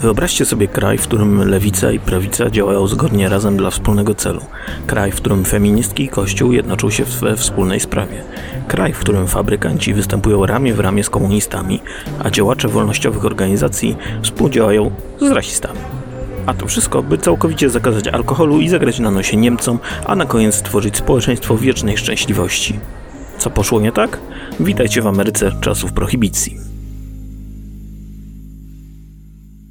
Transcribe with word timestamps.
Wyobraźcie 0.00 0.44
sobie 0.44 0.68
kraj, 0.68 0.98
w 0.98 1.02
którym 1.02 1.48
lewica 1.48 1.92
i 1.92 1.98
prawica 1.98 2.50
działają 2.50 2.86
zgodnie 2.86 3.28
razem 3.28 3.56
dla 3.56 3.70
wspólnego 3.70 4.14
celu. 4.14 4.40
Kraj, 4.86 5.12
w 5.12 5.16
którym 5.16 5.44
feministki 5.44 6.04
i 6.04 6.08
kościół 6.08 6.52
jednoczą 6.52 6.90
się 6.90 7.04
we 7.04 7.36
wspólnej 7.36 7.80
sprawie. 7.80 8.24
Kraj, 8.68 8.92
w 8.92 8.98
którym 8.98 9.26
fabrykanci 9.26 9.94
występują 9.94 10.46
ramię 10.46 10.74
w 10.74 10.80
ramię 10.80 11.04
z 11.04 11.10
komunistami, 11.10 11.80
a 12.18 12.30
działacze 12.30 12.68
wolnościowych 12.68 13.24
organizacji 13.24 13.96
współdziałają 14.22 14.90
z 15.20 15.30
rasistami. 15.30 15.78
A 16.46 16.54
to 16.54 16.66
wszystko, 16.66 17.02
by 17.02 17.18
całkowicie 17.18 17.70
zakazać 17.70 18.08
alkoholu 18.08 18.60
i 18.60 18.68
zagrać 18.68 18.98
na 18.98 19.10
nosie 19.10 19.36
Niemcom, 19.36 19.78
a 20.04 20.16
na 20.16 20.26
koniec 20.26 20.54
stworzyć 20.54 20.96
społeczeństwo 20.96 21.56
wiecznej 21.56 21.98
szczęśliwości. 21.98 22.78
Co 23.38 23.50
poszło 23.50 23.80
nie 23.80 23.92
tak? 23.92 24.18
Witajcie 24.60 25.02
w 25.02 25.06
Ameryce 25.06 25.52
czasów 25.60 25.92
prohibicji. 25.92 26.75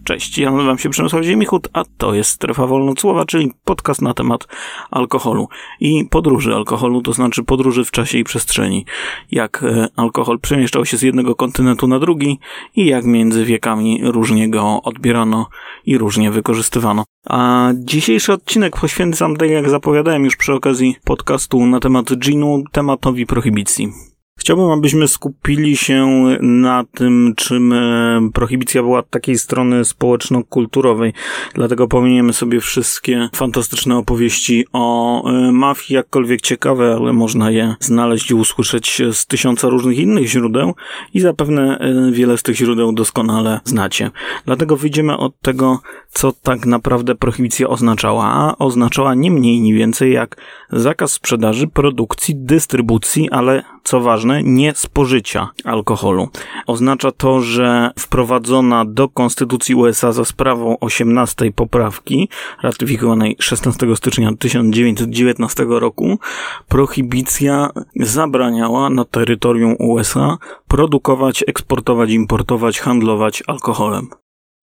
Cześć, 0.06 0.38
ja 0.38 0.52
nazywam 0.52 0.78
się 0.78 0.90
Przemysław 0.90 1.24
Ziemichut, 1.24 1.68
a 1.74 1.84
to 1.98 2.14
jest 2.14 2.30
Strefa 2.30 2.68
Wolnocłowa, 2.68 3.26
czyli 3.26 3.52
podcast 3.64 4.02
na 4.02 4.14
temat 4.14 4.48
alkoholu 4.92 5.48
i 5.80 6.06
podróży 6.10 6.56
alkoholu, 6.56 7.02
to 7.02 7.14
znaczy 7.14 7.44
podróży 7.44 7.86
w 7.86 7.92
czasie 7.92 8.18
i 8.18 8.24
przestrzeni. 8.24 8.86
Jak 9.32 9.64
e, 9.64 9.88
alkohol 9.96 10.40
przemieszczał 10.40 10.86
się 10.86 10.98
z 10.98 11.02
jednego 11.02 11.36
kontynentu 11.36 11.88
na 11.88 12.00
drugi 12.00 12.40
i 12.76 12.86
jak 12.86 13.06
między 13.06 13.46
wiekami 13.46 14.00
różnie 14.04 14.50
go 14.50 14.82
odbierano 14.84 15.48
i 15.86 15.98
różnie 15.98 16.32
wykorzystywano. 16.32 17.04
A 17.30 17.70
dzisiejszy 17.76 18.34
odcinek 18.34 18.80
poświęcam, 18.80 19.38
tak 19.38 19.50
jak 19.50 19.70
zapowiadałem 19.70 20.26
już 20.26 20.36
przy 20.36 20.54
okazji 20.54 20.96
podcastu 21.04 21.66
na 21.66 21.80
temat 21.80 22.16
ginu, 22.16 22.64
tematowi 22.72 23.26
prohibicji. 23.26 24.15
Chciałbym, 24.40 24.72
abyśmy 24.72 25.08
skupili 25.08 25.78
się 25.78 26.08
na 26.42 26.84
tym, 26.94 27.34
czym 27.38 27.74
e, 27.74 28.30
prohibicja 28.34 28.82
była 28.82 29.00
od 29.00 29.10
takiej 29.10 29.38
strony 29.38 29.86
społeczno-kulturowej. 29.86 31.14
Dlatego 31.54 31.88
pominiemy 31.88 32.34
sobie 32.34 32.60
wszystkie 32.60 33.30
fantastyczne 33.36 33.98
opowieści 33.98 34.66
o 34.74 35.24
e, 35.30 35.52
mafii, 35.52 35.96
jakkolwiek 35.96 36.42
ciekawe, 36.42 36.96
ale 37.00 37.14
można 37.14 37.52
je 37.52 37.76
znaleźć 37.80 38.32
i 38.32 38.34
usłyszeć 38.34 39.02
z 39.12 39.26
tysiąca 39.26 39.70
różnych 39.70 39.98
innych 39.98 40.28
źródeł 40.28 40.76
i 41.14 41.20
zapewne 41.20 41.78
e, 41.78 42.12
wiele 42.12 42.38
z 42.38 42.44
tych 42.44 42.56
źródeł 42.56 42.92
doskonale 42.92 43.60
znacie. 43.64 44.12
Dlatego 44.46 44.78
wyjdziemy 44.78 45.18
od 45.18 45.40
tego, 45.42 45.80
co 46.10 46.32
tak 46.32 46.66
naprawdę 46.66 47.16
prohibicja 47.16 47.68
oznaczała, 47.68 48.26
a 48.26 48.56
oznaczała 48.58 49.14
nie 49.14 49.32
mniej, 49.32 49.62
nie 49.62 49.74
więcej 49.74 50.14
jak 50.14 50.38
zakaz 50.72 51.12
sprzedaży, 51.12 51.68
produkcji, 51.68 52.36
dystrybucji, 52.36 53.30
ale 53.30 53.75
co 53.86 54.00
ważne, 54.00 54.44
nie 54.44 54.74
spożycia 54.76 55.50
alkoholu. 55.64 56.30
Oznacza 56.68 57.12
to, 57.12 57.42
że 57.42 57.92
wprowadzona 58.00 58.86
do 58.86 59.10
Konstytucji 59.10 59.76
USA 59.76 60.12
za 60.12 60.26
sprawą 60.26 60.80
18 60.80 61.52
poprawki, 61.52 62.30
ratyfikowanej 62.64 63.36
16 63.40 63.96
stycznia 63.96 64.32
1919 64.40 65.66
roku, 65.70 66.20
prohibicja 66.68 67.70
zabraniała 67.96 68.90
na 68.90 69.06
terytorium 69.06 69.76
USA 69.80 70.38
produkować, 70.68 71.44
eksportować, 71.48 72.10
importować, 72.10 72.80
handlować 72.80 73.44
alkoholem. 73.48 74.08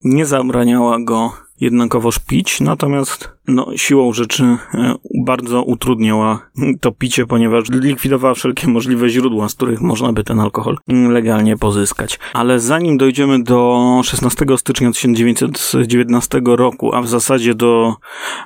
Nie 0.04 0.26
zabraniała 0.26 0.98
go 1.00 1.32
jednakowoż 1.62 2.18
pić, 2.18 2.60
natomiast 2.60 3.32
no, 3.48 3.66
siłą 3.76 4.12
rzeczy 4.12 4.44
e, 4.44 4.94
bardzo 5.24 5.62
utrudniała 5.62 6.50
to 6.80 6.92
picie, 6.92 7.26
ponieważ 7.26 7.70
likwidowała 7.70 8.34
wszelkie 8.34 8.68
możliwe 8.68 9.08
źródła, 9.08 9.48
z 9.48 9.54
których 9.54 9.80
można 9.80 10.12
by 10.12 10.24
ten 10.24 10.40
alkohol 10.40 10.78
legalnie 10.88 11.56
pozyskać. 11.56 12.18
Ale 12.32 12.60
zanim 12.60 12.98
dojdziemy 12.98 13.42
do 13.42 14.00
16 14.04 14.46
stycznia 14.56 14.92
1919 14.92 16.40
roku, 16.44 16.94
a 16.94 17.02
w 17.02 17.08
zasadzie 17.08 17.54
do 17.54 17.94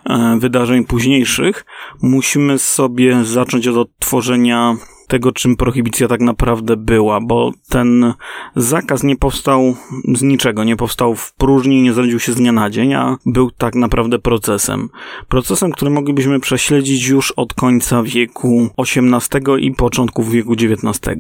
e, 0.05 0.37
wydarzeń 0.41 0.85
późniejszych, 0.85 1.65
musimy 2.03 2.59
sobie 2.59 3.25
zacząć 3.25 3.69
od 3.69 3.77
odtworzenia 3.77 4.77
tego, 5.07 5.33
czym 5.33 5.57
prohibicja 5.57 6.09
tak 6.09 6.21
naprawdę 6.21 6.77
była, 6.77 7.21
bo 7.21 7.53
ten 7.69 8.15
zakaz 8.57 9.03
nie 9.03 9.17
powstał 9.17 9.77
z 10.15 10.23
niczego, 10.23 10.65
nie 10.65 10.77
powstał 10.77 11.15
w 11.15 11.35
próżni, 11.35 11.83
nie 11.83 11.93
zrodził 11.93 12.21
się 12.21 12.33
z 12.33 12.37
dnia 12.37 12.53
na 12.53 12.71
dzień, 12.71 12.95
a 12.95 13.17
był 13.27 13.51
tak 13.51 13.75
naprawdę 13.75 14.19
procesem. 14.19 14.89
Procesem, 15.29 15.73
który 15.73 15.91
moglibyśmy 15.91 16.41
prześledzić 16.41 17.07
już 17.09 17.31
od 17.31 17.55
końca 17.55 18.03
wieku 18.03 18.69
XVIII 18.79 19.67
i 19.67 19.75
początku 19.75 20.25
wieku 20.25 20.53
XIX. 20.53 21.19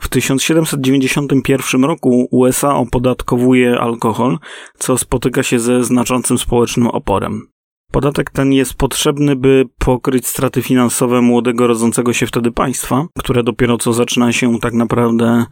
W 0.00 0.08
1791 0.08 1.84
roku 1.84 2.28
USA 2.30 2.74
opodatkowuje 2.74 3.80
alkohol, 3.80 4.38
co 4.78 4.98
spotyka 4.98 5.42
się 5.42 5.58
ze 5.58 5.84
znaczącym 5.84 6.38
społecznym 6.38 6.86
oporem. 6.86 7.51
Podatek 7.92 8.30
ten 8.30 8.52
jest 8.52 8.74
potrzebny, 8.74 9.36
by 9.36 9.64
pokryć 9.78 10.26
straty 10.26 10.62
finansowe 10.62 11.22
młodego 11.22 11.66
rodzącego 11.66 12.12
się 12.12 12.26
wtedy 12.26 12.52
państwa, 12.52 13.06
które 13.18 13.42
dopiero 13.42 13.78
co 13.78 13.92
zaczyna 13.92 14.32
się 14.32 14.58
tak 14.60 14.74
naprawdę 14.74 15.44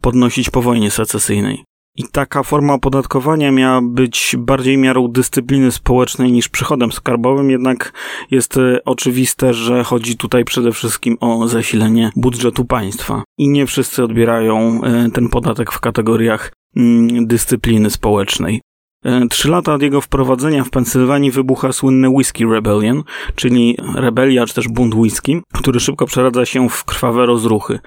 podnosić 0.00 0.50
po 0.50 0.62
wojnie 0.62 0.90
secesyjnej. 0.90 1.64
I 1.98 2.04
taka 2.12 2.42
forma 2.42 2.74
opodatkowania 2.74 3.52
miała 3.52 3.80
być 3.82 4.36
bardziej 4.38 4.78
miarą 4.78 5.08
dyscypliny 5.08 5.72
społecznej 5.72 6.32
niż 6.32 6.48
przychodem 6.48 6.92
skarbowym, 6.92 7.50
jednak 7.50 7.92
jest 8.30 8.56
e, 8.56 8.84
oczywiste, 8.84 9.54
że 9.54 9.84
chodzi 9.84 10.16
tutaj 10.16 10.44
przede 10.44 10.72
wszystkim 10.72 11.16
o 11.20 11.48
zasilenie 11.48 12.10
budżetu 12.16 12.64
państwa. 12.64 13.22
I 13.38 13.48
nie 13.48 13.66
wszyscy 13.66 14.04
odbierają 14.04 14.80
e, 14.84 15.10
ten 15.10 15.28
podatek 15.28 15.72
w 15.72 15.80
kategoriach 15.80 16.52
mm, 16.76 17.26
dyscypliny 17.26 17.90
społecznej. 17.90 18.60
E, 19.06 19.26
trzy 19.28 19.48
lata 19.48 19.74
od 19.74 19.82
jego 19.82 20.00
wprowadzenia 20.00 20.64
w 20.64 20.70
Pensylwanii 20.70 21.30
wybucha 21.30 21.72
słynny 21.72 22.08
Whisky 22.08 22.44
Rebellion, 22.44 23.02
czyli 23.34 23.76
rebelia 23.94 24.46
czy 24.46 24.54
też 24.54 24.68
bunt 24.68 24.94
whisky, 24.94 25.42
który 25.52 25.80
szybko 25.80 26.06
przeradza 26.06 26.46
się 26.46 26.68
w 26.68 26.84
krwawe 26.84 27.26
rozruchy. 27.26 27.78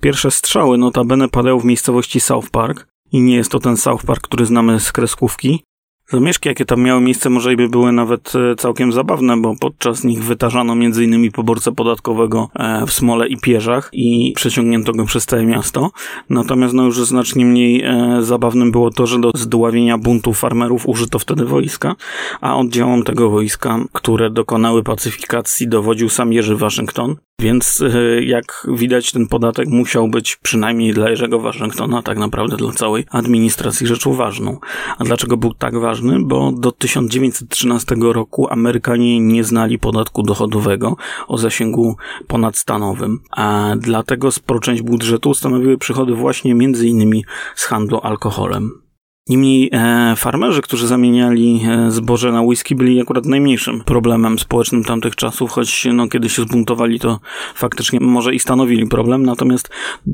Pierwsze 0.00 0.30
strzały 0.30 0.78
notabene 0.78 1.28
padają 1.28 1.58
w 1.58 1.64
miejscowości 1.64 2.20
South 2.20 2.50
Park 2.50 2.86
i 3.12 3.20
nie 3.20 3.36
jest 3.36 3.50
to 3.50 3.58
ten 3.58 3.76
South 3.76 4.04
Park, 4.06 4.22
który 4.22 4.46
znamy 4.46 4.80
z 4.80 4.92
kreskówki, 4.92 5.64
Zamieszki, 6.10 6.48
jakie 6.48 6.64
tam 6.64 6.82
miały 6.82 7.00
miejsce, 7.00 7.30
może 7.30 7.56
by 7.56 7.68
były 7.68 7.92
nawet 7.92 8.32
e, 8.34 8.56
całkiem 8.56 8.92
zabawne, 8.92 9.36
bo 9.36 9.54
podczas 9.60 10.04
nich 10.04 10.24
wytarzano 10.24 10.72
m.in. 10.72 11.32
poborcę 11.32 11.72
podatkowego 11.72 12.48
e, 12.54 12.86
w 12.86 12.92
Smole 12.92 13.28
i 13.28 13.36
Pierzach 13.36 13.90
i 13.92 14.32
przeciągnięto 14.36 14.92
go 14.92 15.04
przez 15.04 15.26
całe 15.26 15.44
miasto. 15.44 15.90
Natomiast 16.30 16.74
no 16.74 16.84
już 16.84 17.04
znacznie 17.04 17.44
mniej 17.44 17.82
e, 17.84 18.18
zabawnym 18.20 18.72
było 18.72 18.90
to, 18.90 19.06
że 19.06 19.20
do 19.20 19.30
zdławienia 19.34 19.98
buntu 19.98 20.32
farmerów 20.32 20.86
użyto 20.86 21.18
wtedy 21.18 21.44
wojska, 21.44 21.94
a 22.40 22.56
oddziałom 22.56 23.02
tego 23.02 23.30
wojska, 23.30 23.78
które 23.92 24.30
dokonały 24.30 24.82
pacyfikacji, 24.82 25.68
dowodził 25.68 26.08
sam 26.08 26.32
Jerzy 26.32 26.56
Waszyngton. 26.56 27.16
Więc 27.40 27.84
jak 28.20 28.66
widać, 28.68 29.12
ten 29.12 29.26
podatek 29.26 29.68
musiał 29.68 30.08
być 30.08 30.36
przynajmniej 30.36 30.92
dla 30.92 31.10
Jerzego 31.10 31.40
Waszyngtona, 31.40 32.02
tak 32.02 32.18
naprawdę 32.18 32.56
dla 32.56 32.72
całej 32.72 33.04
administracji 33.10 33.86
rzeczą 33.86 34.14
ważną. 34.14 34.58
A 34.98 35.04
dlaczego 35.04 35.36
był 35.36 35.54
tak 35.54 35.78
ważny? 35.78 35.97
Ważny, 35.98 36.18
bo 36.20 36.52
do 36.52 36.72
1913 36.72 37.96
roku 38.00 38.48
Amerykanie 38.50 39.20
nie 39.20 39.44
znali 39.44 39.78
podatku 39.78 40.22
dochodowego 40.22 40.96
o 41.28 41.38
zasięgu 41.38 41.96
ponadstanowym, 42.26 43.20
a 43.30 43.74
dlatego 43.78 44.30
sporą 44.30 44.60
część 44.60 44.82
budżetu 44.82 45.34
stanowiły 45.34 45.78
przychody 45.78 46.14
właśnie 46.14 46.50
innymi 46.82 47.24
z 47.54 47.64
handlu 47.64 48.00
alkoholem. 48.02 48.87
Niemniej 49.28 49.70
e, 49.72 50.14
farmerzy, 50.16 50.62
którzy 50.62 50.86
zamieniali 50.86 51.60
e, 51.68 51.90
zboże 51.90 52.32
na 52.32 52.42
whisky, 52.42 52.74
byli 52.74 53.00
akurat 53.00 53.26
najmniejszym 53.26 53.80
problemem 53.80 54.38
społecznym 54.38 54.84
tamtych 54.84 55.16
czasów, 55.16 55.50
choć 55.50 55.86
no, 55.92 56.08
kiedy 56.08 56.28
się 56.28 56.42
zbuntowali, 56.42 57.00
to 57.00 57.20
faktycznie 57.54 58.00
może 58.00 58.34
i 58.34 58.38
stanowili 58.38 58.86
problem, 58.86 59.26
natomiast 59.26 59.70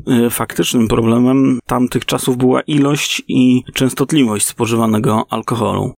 e, 0.07 0.29
faktycznym 0.29 0.87
problemem 0.87 1.59
tamtych 1.65 2.05
czasów 2.05 2.37
była 2.37 2.61
ilość 2.61 3.21
i 3.27 3.63
częstotliwość 3.73 4.45
spożywanego 4.45 5.25
alkoholu. 5.29 5.93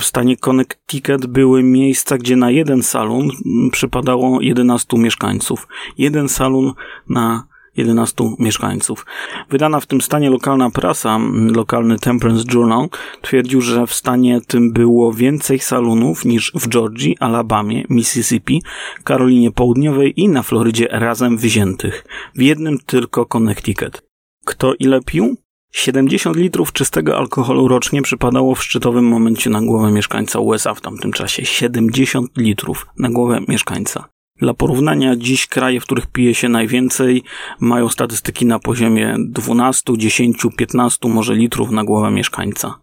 W 0.00 0.04
stanie 0.04 0.36
Connecticut 0.36 1.26
były 1.26 1.62
miejsca, 1.62 2.18
gdzie 2.18 2.36
na 2.36 2.50
jeden 2.50 2.82
salon 2.82 3.28
przypadało 3.72 4.40
11 4.40 4.98
mieszkańców. 4.98 5.68
Jeden 5.98 6.28
salon 6.28 6.72
na 7.08 7.51
11 7.76 8.34
mieszkańców. 8.38 9.06
Wydana 9.50 9.80
w 9.80 9.86
tym 9.86 10.00
stanie 10.00 10.30
lokalna 10.30 10.70
prasa, 10.70 11.18
lokalny 11.54 11.98
Temperance 11.98 12.44
Journal, 12.54 12.88
twierdził, 13.22 13.60
że 13.60 13.86
w 13.86 13.94
stanie 13.94 14.40
tym 14.46 14.72
było 14.72 15.12
więcej 15.12 15.58
salonów 15.58 16.24
niż 16.24 16.52
w 16.54 16.68
Georgii, 16.68 17.16
Alabamie, 17.20 17.84
Mississippi, 17.88 18.62
Karolinie 19.04 19.50
Południowej 19.50 20.20
i 20.20 20.28
na 20.28 20.42
Florydzie 20.42 20.88
razem 20.90 21.36
wziętych. 21.36 22.04
W 22.34 22.42
jednym 22.42 22.78
tylko 22.86 23.26
Connecticut. 23.26 24.02
Kto 24.44 24.74
ile 24.74 25.00
pił? 25.00 25.36
70 25.72 26.36
litrów 26.36 26.72
czystego 26.72 27.18
alkoholu 27.18 27.68
rocznie 27.68 28.02
przypadało 28.02 28.54
w 28.54 28.64
szczytowym 28.64 29.04
momencie 29.04 29.50
na 29.50 29.62
głowę 29.62 29.92
mieszkańca 29.92 30.38
USA 30.38 30.74
w 30.74 30.80
tamtym 30.80 31.12
czasie. 31.12 31.44
70 31.44 32.30
litrów 32.36 32.86
na 32.98 33.10
głowę 33.10 33.40
mieszkańca. 33.48 34.11
Dla 34.42 34.54
porównania, 34.54 35.16
dziś 35.16 35.46
kraje, 35.46 35.80
w 35.80 35.84
których 35.84 36.06
pije 36.06 36.34
się 36.34 36.48
najwięcej, 36.48 37.22
mają 37.60 37.88
statystyki 37.88 38.46
na 38.46 38.58
poziomie 38.58 39.16
12, 39.18 39.92
10, 39.96 40.46
15 40.56 41.08
może 41.08 41.34
litrów 41.34 41.70
na 41.70 41.84
głowę 41.84 42.10
mieszkańca. 42.10 42.78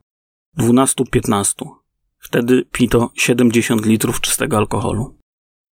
12-15. 0.60 1.66
Wtedy 2.20 2.66
pito 2.72 3.10
70 3.16 3.86
litrów 3.86 4.22
czystego 4.22 4.58
alkoholu. 4.58 5.16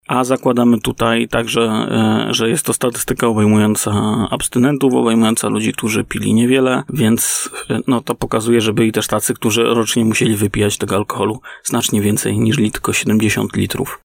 A 0.08 0.24
zakładamy 0.24 0.80
tutaj 0.80 1.28
także, 1.28 1.62
e, 1.62 2.28
że 2.34 2.50
jest 2.50 2.66
to 2.66 2.74
statystyka 2.74 3.28
obejmująca 3.28 3.92
abstynentów, 4.32 4.94
obejmująca 4.94 5.48
ludzi, 5.48 5.74
którzy 5.74 6.04
pili 6.04 6.34
niewiele, 6.34 6.84
więc 6.90 7.50
e, 7.70 7.80
no, 7.88 8.02
to 8.02 8.16
pokazuje, 8.16 8.62
że 8.62 8.74
byli 8.74 8.92
też 8.92 9.08
tacy, 9.08 9.34
którzy 9.34 9.64
rocznie 9.64 10.06
musieli 10.06 10.36
wypijać 10.36 10.78
tego 10.78 10.96
alkoholu 10.96 11.42
znacznie 11.64 12.02
więcej 12.02 12.40
niż 12.40 12.58
tylko 12.72 12.94
70 12.94 13.56
litrów. 13.56 14.00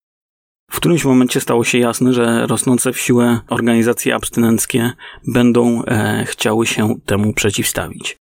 W 0.72 0.76
którymś 0.76 1.04
momencie 1.04 1.40
stało 1.40 1.64
się 1.64 1.78
jasne, 1.78 2.12
że 2.12 2.46
rosnące 2.46 2.92
w 2.92 2.98
siłę 2.98 3.40
organizacje 3.48 4.14
abstynenckie 4.14 4.92
będą 5.26 5.84
e, 5.84 6.24
chciały 6.26 6.66
się 6.66 6.94
temu 7.06 7.32
przeciwstawić. 7.32 8.16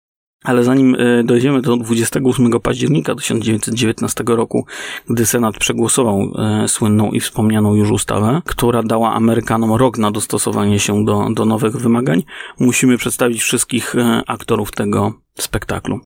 Ale 0.45 0.65
zanim 0.65 0.95
e, 0.95 1.25
dojdziemy 1.25 1.63
do 1.63 1.77
28 1.77 2.61
października 2.61 3.15
1919 3.15 4.25
roku, 4.27 4.67
gdy 5.11 5.27
Senat 5.27 5.59
przegłosował 5.59 6.21
e, 6.21 6.69
słynną 6.69 7.11
i 7.11 7.21
wspomnianą 7.21 7.75
już 7.75 7.91
ustawę, 7.91 8.43
która 8.45 8.83
dała 8.83 9.15
Amerykanom 9.15 9.73
rok 9.73 9.99
na 9.99 10.11
dostosowanie 10.11 10.79
się 10.79 11.05
do, 11.05 11.29
do 11.35 11.45
nowych 11.45 11.77
wymagań, 11.77 12.23
musimy 12.59 12.99
przedstawić 12.99 13.43
wszystkich 13.43 13.95
e, 13.95 14.23
aktorów 14.27 14.73
tego 14.73 15.13
spektaklu. 15.39 16.01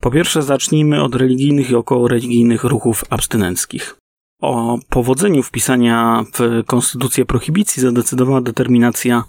Po 0.00 0.10
pierwsze, 0.10 0.42
zacznijmy 0.42 1.02
od 1.02 1.14
religijnych 1.14 1.70
i 1.70 1.74
około 1.74 2.08
religijnych 2.08 2.64
ruchów 2.64 3.04
abstynenckich. 3.10 4.03
O 4.40 4.78
powodzeniu 4.88 5.42
wpisania 5.42 6.24
w 6.34 6.64
konstytucję 6.66 7.24
prohibicji 7.24 7.82
zadecydowała 7.82 8.40
determinacja 8.40 9.24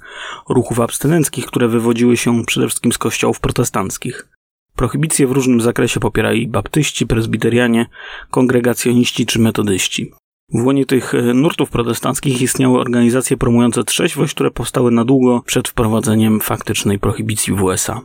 ruchów 0.49 0.79
abstynenckich, 0.79 1.45
które 1.45 1.67
wywodziły 1.67 2.17
się 2.17 2.45
przede 2.45 2.67
wszystkim 2.67 2.91
z 2.91 2.97
kościołów 2.97 3.39
protestanckich. 3.39 4.27
Prohibicję 4.75 5.27
w 5.27 5.31
różnym 5.31 5.61
zakresie 5.61 5.99
popierali 5.99 6.47
baptyści, 6.47 7.07
prezbiterianie, 7.07 7.85
kongregacjoniści 8.31 9.25
czy 9.25 9.39
metodyści. 9.39 10.11
W 10.53 10.65
łonie 10.65 10.85
tych 10.85 11.13
nurtów 11.33 11.69
protestanckich 11.69 12.41
istniały 12.41 12.79
organizacje 12.79 13.37
promujące 13.37 13.83
trzeźwość, 13.83 14.33
które 14.33 14.51
powstały 14.51 14.91
na 14.91 15.05
długo 15.05 15.41
przed 15.45 15.67
wprowadzeniem 15.67 16.39
faktycznej 16.39 16.99
prohibicji 16.99 17.53
w 17.53 17.63
USA. 17.63 18.01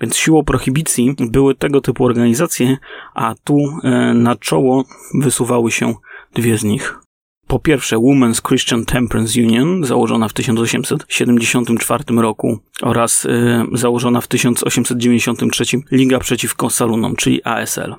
Więc 0.00 0.16
siłą 0.16 0.44
prohibicji 0.44 1.14
były 1.18 1.54
tego 1.54 1.80
typu 1.80 2.04
organizacje, 2.04 2.76
a 3.14 3.34
tu 3.44 3.58
e, 3.82 4.14
na 4.14 4.36
czoło 4.36 4.84
wysuwały 5.14 5.70
się 5.70 5.94
dwie 6.34 6.58
z 6.58 6.64
nich. 6.64 7.04
Po 7.46 7.58
pierwsze 7.58 7.96
Women's 7.96 8.48
Christian 8.48 8.84
Temperance 8.84 9.40
Union, 9.40 9.84
założona 9.84 10.28
w 10.28 10.32
1874 10.32 12.04
roku 12.16 12.58
oraz 12.82 13.24
y, 13.24 13.30
założona 13.72 14.20
w 14.20 14.26
1893 14.28 15.64
Liga 15.92 16.18
Przeciwko 16.18 16.70
Salunom, 16.70 17.16
czyli 17.16 17.44
ASL. 17.44 17.94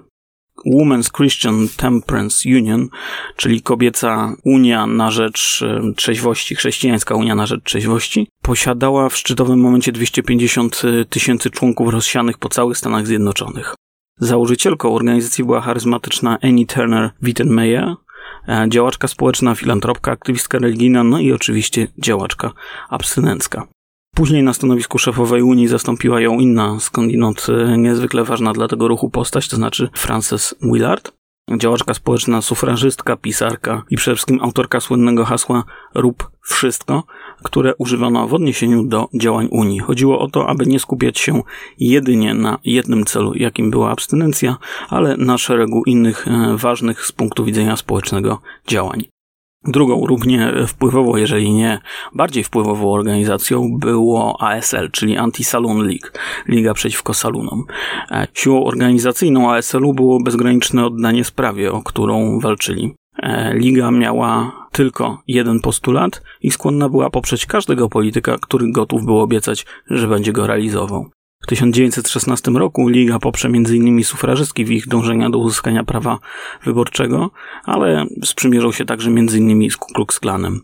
Women's 0.76 1.12
Christian 1.18 1.68
Temperance 1.78 2.50
Union, 2.50 2.88
czyli 3.36 3.62
kobieca 3.62 4.36
Unia 4.46 4.88
na 4.88 5.12
rzecz 5.12 5.62
y, 5.62 5.94
trzeźwości, 5.96 6.56
chrześcijańska 6.56 7.16
Unia 7.16 7.36
na 7.36 7.46
rzecz 7.46 7.64
trzeźwości, 7.64 8.28
posiadała 8.42 9.10
w 9.10 9.18
szczytowym 9.18 9.60
momencie 9.60 9.92
250 9.92 10.82
tysięcy 11.10 11.50
członków 11.50 11.90
rozsianych 11.90 12.38
po 12.38 12.50
całych 12.50 12.78
Stanach 12.78 13.08
Zjednoczonych. 13.08 13.76
Założycielką 14.20 14.96
organizacji 14.96 15.44
była 15.44 15.62
charyzmatyczna 15.62 16.38
Annie 16.42 16.66
Turner 16.66 17.12
Wittenmeyer, 17.22 17.86
E, 17.86 18.05
działaczka 18.68 19.08
społeczna, 19.08 19.56
filantropka, 19.56 20.12
aktywistka 20.12 20.60
religijna, 20.60 21.04
no 21.04 21.20
i 21.20 21.32
oczywiście 21.32 21.88
działaczka 21.98 22.52
abstynencka. 22.90 23.68
Później 24.16 24.44
na 24.44 24.54
stanowisku 24.54 24.98
szefowej 24.98 25.42
Unii 25.42 25.68
zastąpiła 25.68 26.22
ją 26.22 26.40
inna, 26.40 26.80
skądinąd 26.80 27.48
e, 27.50 27.78
niezwykle 27.78 28.24
ważna 28.24 28.54
dla 28.54 28.68
tego 28.68 28.88
ruchu 28.88 29.10
postać, 29.10 29.48
to 29.48 29.56
znaczy 29.56 29.90
Frances 29.94 30.56
Willard. 30.62 31.12
Działaczka 31.58 31.94
społeczna, 31.94 32.42
sufrażystka, 32.42 33.18
pisarka 33.18 33.84
i 33.90 33.96
przede 33.96 34.16
wszystkim 34.16 34.40
autorka 34.44 34.80
słynnego 34.80 35.26
hasła 35.26 35.64
Rób 35.96 36.32
wszystko, 36.42 37.04
które 37.46 37.76
używano 37.76 38.28
w 38.28 38.34
odniesieniu 38.34 38.84
do 38.84 39.08
działań 39.14 39.48
Unii. 39.52 39.80
Chodziło 39.80 40.20
o 40.20 40.28
to, 40.28 40.50
aby 40.50 40.66
nie 40.66 40.80
skupiać 40.80 41.20
się 41.20 41.42
jedynie 41.80 42.34
na 42.34 42.58
jednym 42.64 43.06
celu, 43.06 43.34
jakim 43.36 43.72
była 43.72 43.92
abstynencja, 43.92 44.58
ale 44.90 45.18
na 45.18 45.38
szeregu 45.38 45.84
innych 45.84 46.28
e, 46.28 46.58
ważnych 46.58 47.06
z 47.06 47.12
punktu 47.12 47.46
widzenia 47.46 47.78
społecznego 47.78 48.42
działań. 48.68 49.04
Drugą, 49.64 50.06
równie 50.06 50.54
wpływową, 50.68 51.16
jeżeli 51.16 51.54
nie 51.54 51.80
bardziej 52.14 52.44
wpływową 52.44 52.92
organizacją 52.92 53.78
było 53.80 54.38
ASL, 54.42 54.92
czyli 54.92 55.18
Anti-Saloon 55.18 55.88
League, 55.88 56.08
Liga 56.48 56.74
Przeciwko 56.74 57.14
Salunom. 57.14 57.64
E, 58.12 58.28
siłą 58.34 58.64
organizacyjną 58.64 59.52
ASL-u 59.52 59.94
było 59.94 60.20
bezgraniczne 60.20 60.86
oddanie 60.86 61.24
sprawie, 61.24 61.72
o 61.72 61.82
którą 61.82 62.40
walczyli. 62.40 62.96
E, 63.26 63.54
Liga 63.54 63.92
miała 63.92 64.52
tylko 64.72 65.22
jeden 65.28 65.60
postulat 65.60 66.22
i 66.42 66.52
skłonna 66.52 66.90
była 66.90 67.10
poprzeć 67.10 67.46
każdego 67.46 67.90
polityka, 67.90 68.38
który 68.42 68.72
gotów 68.72 69.06
był 69.06 69.20
obiecać, 69.20 69.66
że 69.90 70.08
będzie 70.08 70.34
go 70.34 70.48
realizował. 70.48 71.15
W 71.46 71.48
1916 71.48 72.52
roku 72.52 72.88
Liga 72.88 73.20
poprze 73.20 73.48
m.in. 73.48 74.04
sufrażystki 74.04 74.66
w 74.66 74.72
ich 74.72 74.88
dążenia 74.88 75.30
do 75.30 75.38
uzyskania 75.38 75.84
prawa 75.84 76.20
wyborczego, 76.64 77.32
ale 77.64 78.06
sprzymierzał 78.24 78.74
się 78.74 78.86
także 78.86 79.10
m.in. 79.10 79.72
z 79.72 79.78
Ku 79.78 79.94
Klux 79.94 80.20
Klanem. 80.20 80.62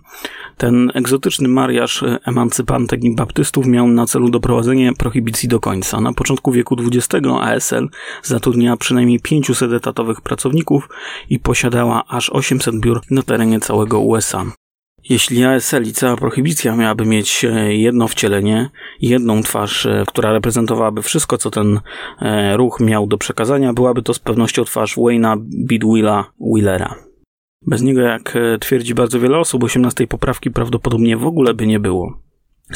Ten 0.57 0.91
egzotyczny 0.93 1.47
mariaż 1.47 2.03
emancypantek 2.25 3.03
i 3.03 3.15
baptystów 3.15 3.67
miał 3.67 3.87
na 3.87 4.05
celu 4.05 4.29
doprowadzenie 4.29 4.93
prohibicji 4.93 5.49
do 5.49 5.59
końca. 5.59 6.01
Na 6.01 6.13
początku 6.13 6.51
wieku 6.51 6.75
XX 6.75 7.27
ASL 7.41 7.89
zatrudniała 8.23 8.77
przynajmniej 8.77 9.19
500 9.19 9.73
etatowych 9.73 10.21
pracowników 10.21 10.89
i 11.29 11.39
posiadała 11.39 12.03
aż 12.07 12.29
800 12.29 12.79
biur 12.79 13.01
na 13.11 13.21
terenie 13.23 13.59
całego 13.59 13.99
USA. 13.99 14.45
Jeśli 15.09 15.45
ASL 15.45 15.83
i 15.83 15.91
cała 15.91 16.15
prohibicja 16.15 16.75
miałaby 16.75 17.05
mieć 17.05 17.45
e, 17.45 17.75
jedno 17.75 18.07
wcielenie, 18.07 18.69
jedną 19.01 19.41
twarz, 19.41 19.85
e, 19.85 20.03
która 20.07 20.33
reprezentowałaby 20.33 21.01
wszystko, 21.01 21.37
co 21.37 21.51
ten 21.51 21.79
e, 22.21 22.57
ruch 22.57 22.79
miał 22.79 23.07
do 23.07 23.17
przekazania, 23.17 23.73
byłaby 23.73 24.01
to 24.01 24.13
z 24.13 24.19
pewnością 24.19 24.63
twarz 24.65 24.95
Wayna 24.97 25.37
Bidwilla 25.67 26.31
Willera. 26.39 26.95
Bez 27.67 27.81
niego, 27.81 28.01
jak 28.01 28.37
twierdzi 28.59 28.93
bardzo 28.93 29.19
wiele 29.19 29.37
osób, 29.37 29.63
18 29.63 30.07
poprawki 30.07 30.51
prawdopodobnie 30.51 31.17
w 31.17 31.25
ogóle 31.25 31.53
by 31.53 31.67
nie 31.67 31.79
było. 31.79 32.17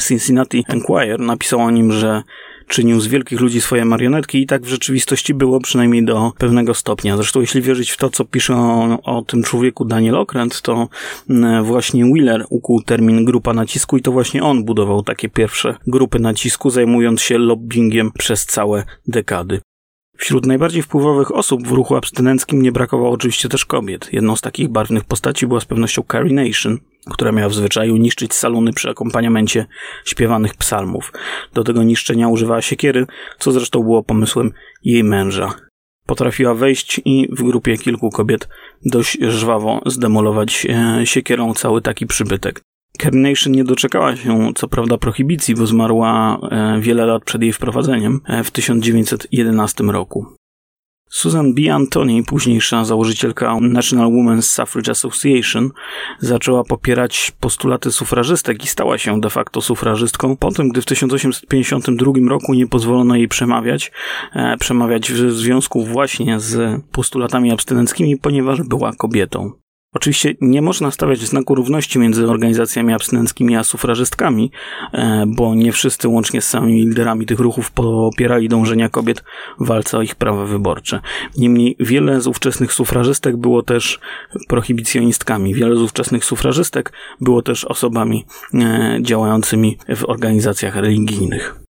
Cincinnati 0.08 0.64
Enquirer 0.68 1.20
napisał 1.20 1.60
o 1.60 1.70
nim, 1.70 1.92
że 1.92 2.22
czynił 2.68 3.00
z 3.00 3.06
wielkich 3.06 3.40
ludzi 3.40 3.60
swoje 3.60 3.84
marionetki 3.84 4.42
i 4.42 4.46
tak 4.46 4.62
w 4.62 4.68
rzeczywistości 4.68 5.34
było 5.34 5.60
przynajmniej 5.60 6.04
do 6.04 6.32
pewnego 6.38 6.74
stopnia. 6.74 7.16
Zresztą 7.16 7.40
jeśli 7.40 7.62
wierzyć 7.62 7.90
w 7.90 7.96
to, 7.96 8.10
co 8.10 8.24
pisze 8.24 8.54
o, 8.56 8.98
o 9.02 9.22
tym 9.22 9.42
człowieku 9.42 9.84
Daniel 9.84 10.16
Okręt, 10.16 10.62
to 10.62 10.88
mm, 11.30 11.64
właśnie 11.64 12.04
Wheeler 12.04 12.44
ukuł 12.50 12.82
termin 12.82 13.24
grupa 13.24 13.52
nacisku 13.52 13.96
i 13.96 14.02
to 14.02 14.12
właśnie 14.12 14.42
on 14.42 14.64
budował 14.64 15.02
takie 15.02 15.28
pierwsze 15.28 15.76
grupy 15.86 16.18
nacisku, 16.18 16.70
zajmując 16.70 17.20
się 17.20 17.38
lobbyingiem 17.38 18.12
przez 18.18 18.46
całe 18.46 18.84
dekady. 19.08 19.60
Wśród 20.16 20.46
najbardziej 20.46 20.82
wpływowych 20.82 21.34
osób 21.34 21.68
w 21.68 21.70
ruchu 21.70 21.96
abstynenckim 21.96 22.62
nie 22.62 22.72
brakowało 22.72 23.10
oczywiście 23.10 23.48
też 23.48 23.64
kobiet. 23.64 24.08
Jedną 24.12 24.36
z 24.36 24.40
takich 24.40 24.68
barwnych 24.68 25.04
postaci 25.04 25.46
była 25.46 25.60
z 25.60 25.64
pewnością 25.64 26.02
Carrie 26.12 26.34
Nation, 26.34 26.78
która 27.10 27.32
miała 27.32 27.48
w 27.48 27.54
zwyczaju 27.54 27.96
niszczyć 27.96 28.34
saluny 28.34 28.72
przy 28.72 28.90
akompaniamencie 28.90 29.66
śpiewanych 30.04 30.54
psalmów. 30.54 31.12
Do 31.54 31.64
tego 31.64 31.82
niszczenia 31.82 32.28
używała 32.28 32.62
siekiery, 32.62 33.06
co 33.38 33.52
zresztą 33.52 33.82
było 33.82 34.02
pomysłem 34.02 34.52
jej 34.84 35.04
męża. 35.04 35.54
Potrafiła 36.06 36.54
wejść 36.54 37.00
i 37.04 37.28
w 37.32 37.42
grupie 37.42 37.78
kilku 37.78 38.10
kobiet 38.10 38.48
dość 38.84 39.18
żwawo 39.28 39.80
zdemolować 39.86 40.66
e, 40.70 41.06
siekierą 41.06 41.54
cały 41.54 41.82
taki 41.82 42.06
przybytek. 42.06 42.60
Carnation 42.96 43.52
nie 43.52 43.64
doczekała 43.64 44.16
się, 44.16 44.52
co 44.54 44.68
prawda, 44.68 44.98
prohibicji, 44.98 45.54
bo 45.54 45.66
zmarła 45.66 46.38
e, 46.50 46.80
wiele 46.80 47.06
lat 47.06 47.24
przed 47.24 47.42
jej 47.42 47.52
wprowadzeniem 47.52 48.20
e, 48.26 48.44
w 48.44 48.50
1911 48.50 49.84
roku. 49.84 50.26
Susan 51.10 51.54
B. 51.54 51.74
Anthony, 51.74 52.22
późniejsza 52.24 52.84
założycielka 52.84 53.60
National 53.60 54.08
Women's 54.08 54.42
Suffrage 54.42 54.90
Association, 54.90 55.70
zaczęła 56.20 56.64
popierać 56.64 57.32
postulaty 57.40 57.92
sufrażystek 57.92 58.64
i 58.64 58.66
stała 58.66 58.98
się 58.98 59.20
de 59.20 59.30
facto 59.30 59.60
sufrażystką 59.60 60.36
po 60.36 60.52
tym, 60.52 60.68
gdy 60.68 60.82
w 60.82 60.84
1852 60.84 62.12
roku 62.28 62.54
nie 62.54 62.66
pozwolono 62.66 63.16
jej 63.16 63.28
przemawiać, 63.28 63.92
e, 64.34 64.56
przemawiać 64.56 65.12
w 65.12 65.32
związku 65.32 65.84
właśnie 65.84 66.40
z 66.40 66.82
postulatami 66.92 67.52
abstynenckimi, 67.52 68.16
ponieważ 68.16 68.62
była 68.62 68.92
kobietą. 68.92 69.52
Oczywiście 69.92 70.34
nie 70.40 70.62
można 70.62 70.90
stawiać 70.90 71.18
znaku 71.18 71.54
równości 71.54 71.98
między 71.98 72.30
organizacjami 72.30 72.92
abstynenckimi 72.92 73.56
a 73.56 73.64
sufrażystkami, 73.64 74.50
e, 74.92 75.24
bo 75.26 75.54
nie 75.54 75.72
wszyscy, 75.72 76.08
łącznie 76.08 76.40
z 76.42 76.48
samymi 76.48 76.86
liderami 76.86 77.26
tych 77.26 77.40
ruchów, 77.40 77.70
popierali 77.70 78.48
dążenia 78.48 78.88
kobiet 78.88 79.24
w 79.60 79.66
walce 79.66 79.98
o 79.98 80.02
ich 80.02 80.14
prawa 80.14 80.44
wyborcze. 80.46 81.00
Niemniej 81.36 81.76
wiele 81.80 82.20
z 82.20 82.26
ówczesnych 82.26 82.72
sufrażystek 82.72 83.36
było 83.36 83.62
też 83.62 84.00
prohibicjonistkami. 84.48 85.54
Wiele 85.54 85.76
z 85.76 85.80
ówczesnych 85.80 86.24
sufrażystek 86.24 86.92
było 87.20 87.42
też 87.42 87.64
osobami 87.64 88.26
e, 88.54 88.98
działającymi 89.02 89.78
w 89.96 90.04
organizacjach 90.04 90.76
religijnych. 90.76 91.65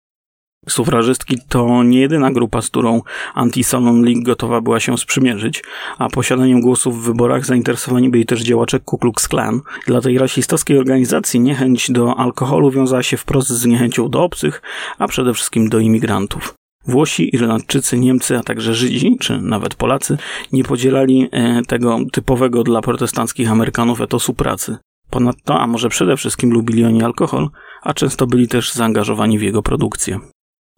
Sufrażystki 0.68 1.38
to 1.48 1.82
nie 1.82 2.00
jedyna 2.00 2.30
grupa, 2.30 2.62
z 2.62 2.68
którą 2.68 3.02
Anti-Salon 3.34 4.04
League 4.04 4.22
gotowa 4.22 4.60
była 4.60 4.80
się 4.80 4.98
sprzymierzyć, 4.98 5.62
a 5.98 6.08
posiadaniem 6.08 6.60
głosów 6.60 7.02
w 7.02 7.06
wyborach 7.06 7.46
zainteresowani 7.46 8.10
byli 8.10 8.26
też 8.26 8.42
działacze 8.42 8.80
Ku 8.80 8.98
Klux 8.98 9.28
Klan. 9.28 9.60
Dla 9.86 10.00
tej 10.00 10.18
rasistowskiej 10.18 10.78
organizacji 10.78 11.40
niechęć 11.40 11.90
do 11.90 12.18
alkoholu 12.18 12.70
wiązała 12.70 13.02
się 13.02 13.16
wprost 13.16 13.48
z 13.48 13.66
niechęcią 13.66 14.08
do 14.08 14.22
obcych, 14.22 14.62
a 14.98 15.08
przede 15.08 15.34
wszystkim 15.34 15.68
do 15.68 15.78
imigrantów. 15.78 16.54
Włosi, 16.86 17.34
Irlandczycy, 17.34 17.98
Niemcy, 17.98 18.38
a 18.38 18.42
także 18.42 18.74
Żydzi, 18.74 19.16
czy 19.20 19.40
nawet 19.40 19.74
Polacy, 19.74 20.18
nie 20.52 20.64
podzielali 20.64 21.28
e, 21.32 21.62
tego 21.62 21.98
typowego 22.12 22.62
dla 22.62 22.80
protestanckich 22.80 23.50
Amerykanów 23.50 24.00
etosu 24.00 24.34
pracy. 24.34 24.76
Ponadto, 25.10 25.60
a 25.60 25.66
może 25.66 25.88
przede 25.88 26.16
wszystkim 26.16 26.50
lubili 26.50 26.84
oni 26.84 27.02
alkohol, 27.02 27.48
a 27.82 27.94
często 27.94 28.26
byli 28.26 28.48
też 28.48 28.72
zaangażowani 28.72 29.38
w 29.38 29.42
jego 29.42 29.62
produkcję. 29.62 30.20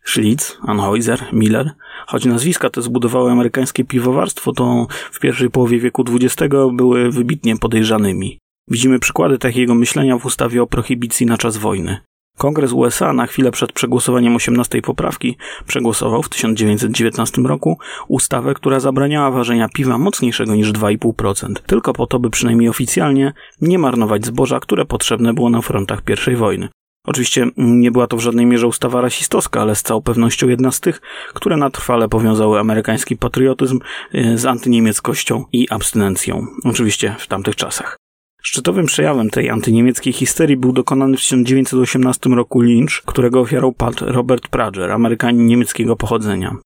Schlitz, 0.04 0.58
Anheuser, 0.62 1.24
Miller. 1.32 1.70
Choć 2.06 2.24
nazwiska 2.24 2.70
te 2.70 2.82
zbudowały 2.82 3.30
amerykańskie 3.30 3.84
piwowarstwo, 3.84 4.52
to 4.52 4.86
w 5.12 5.20
pierwszej 5.20 5.50
połowie 5.50 5.78
wieku 5.78 6.04
XX 6.10 6.54
były 6.72 7.10
wybitnie 7.10 7.56
podejrzanymi. 7.56 8.38
Widzimy 8.68 8.98
przykłady 8.98 9.38
takiego 9.38 9.74
myślenia 9.74 10.18
w 10.18 10.26
ustawie 10.26 10.62
o 10.62 10.66
prohibicji 10.66 11.26
na 11.26 11.38
czas 11.38 11.56
wojny. 11.56 11.98
Kongres 12.38 12.72
USA 12.72 13.12
na 13.12 13.26
chwilę 13.26 13.50
przed 13.50 13.72
przegłosowaniem 13.72 14.36
18 14.36 14.82
poprawki 14.82 15.36
przegłosował 15.66 16.22
w 16.22 16.28
1919 16.28 17.42
roku 17.42 17.78
ustawę, 18.08 18.54
która 18.54 18.80
zabraniała 18.80 19.30
ważenia 19.30 19.68
piwa 19.68 19.98
mocniejszego 19.98 20.54
niż 20.54 20.72
2,5%, 20.72 21.54
tylko 21.66 21.92
po 21.92 22.06
to, 22.06 22.18
by 22.18 22.30
przynajmniej 22.30 22.68
oficjalnie 22.68 23.32
nie 23.60 23.78
marnować 23.78 24.26
zboża, 24.26 24.60
które 24.60 24.84
potrzebne 24.84 25.34
było 25.34 25.50
na 25.50 25.62
frontach 25.62 26.02
I 26.32 26.36
wojny. 26.36 26.68
Oczywiście 27.04 27.46
nie 27.56 27.90
była 27.90 28.06
to 28.06 28.16
w 28.16 28.20
żadnej 28.20 28.46
mierze 28.46 28.66
ustawa 28.66 29.00
rasistowska, 29.00 29.60
ale 29.60 29.74
z 29.74 29.82
całą 29.82 30.02
pewnością 30.02 30.48
jedna 30.48 30.72
z 30.72 30.80
tych, 30.80 31.00
które 31.34 31.56
na 31.56 31.70
trwale 31.70 32.08
powiązały 32.08 32.60
amerykański 32.60 33.16
patriotyzm 33.16 33.78
y, 34.14 34.38
z 34.38 34.46
antyniemieckością 34.46 35.44
i 35.52 35.68
abstynencją. 35.70 36.46
Oczywiście 36.64 37.16
w 37.18 37.26
tamtych 37.26 37.56
czasach. 37.56 37.96
Szczytowym 38.42 38.86
przejawem 38.86 39.30
tej 39.30 39.50
antyniemieckiej 39.50 40.12
histerii 40.12 40.56
był 40.56 40.72
dokonany 40.72 41.16
w 41.16 41.20
1918 41.20 42.30
roku 42.30 42.60
lynch, 42.60 43.02
którego 43.06 43.40
ofiarą 43.40 43.74
padł 43.74 44.04
Robert 44.06 44.48
Prager, 44.48 44.92
Amerykanin 44.92 45.46
niemieckiego 45.46 45.96
pochodzenia. 45.96 46.56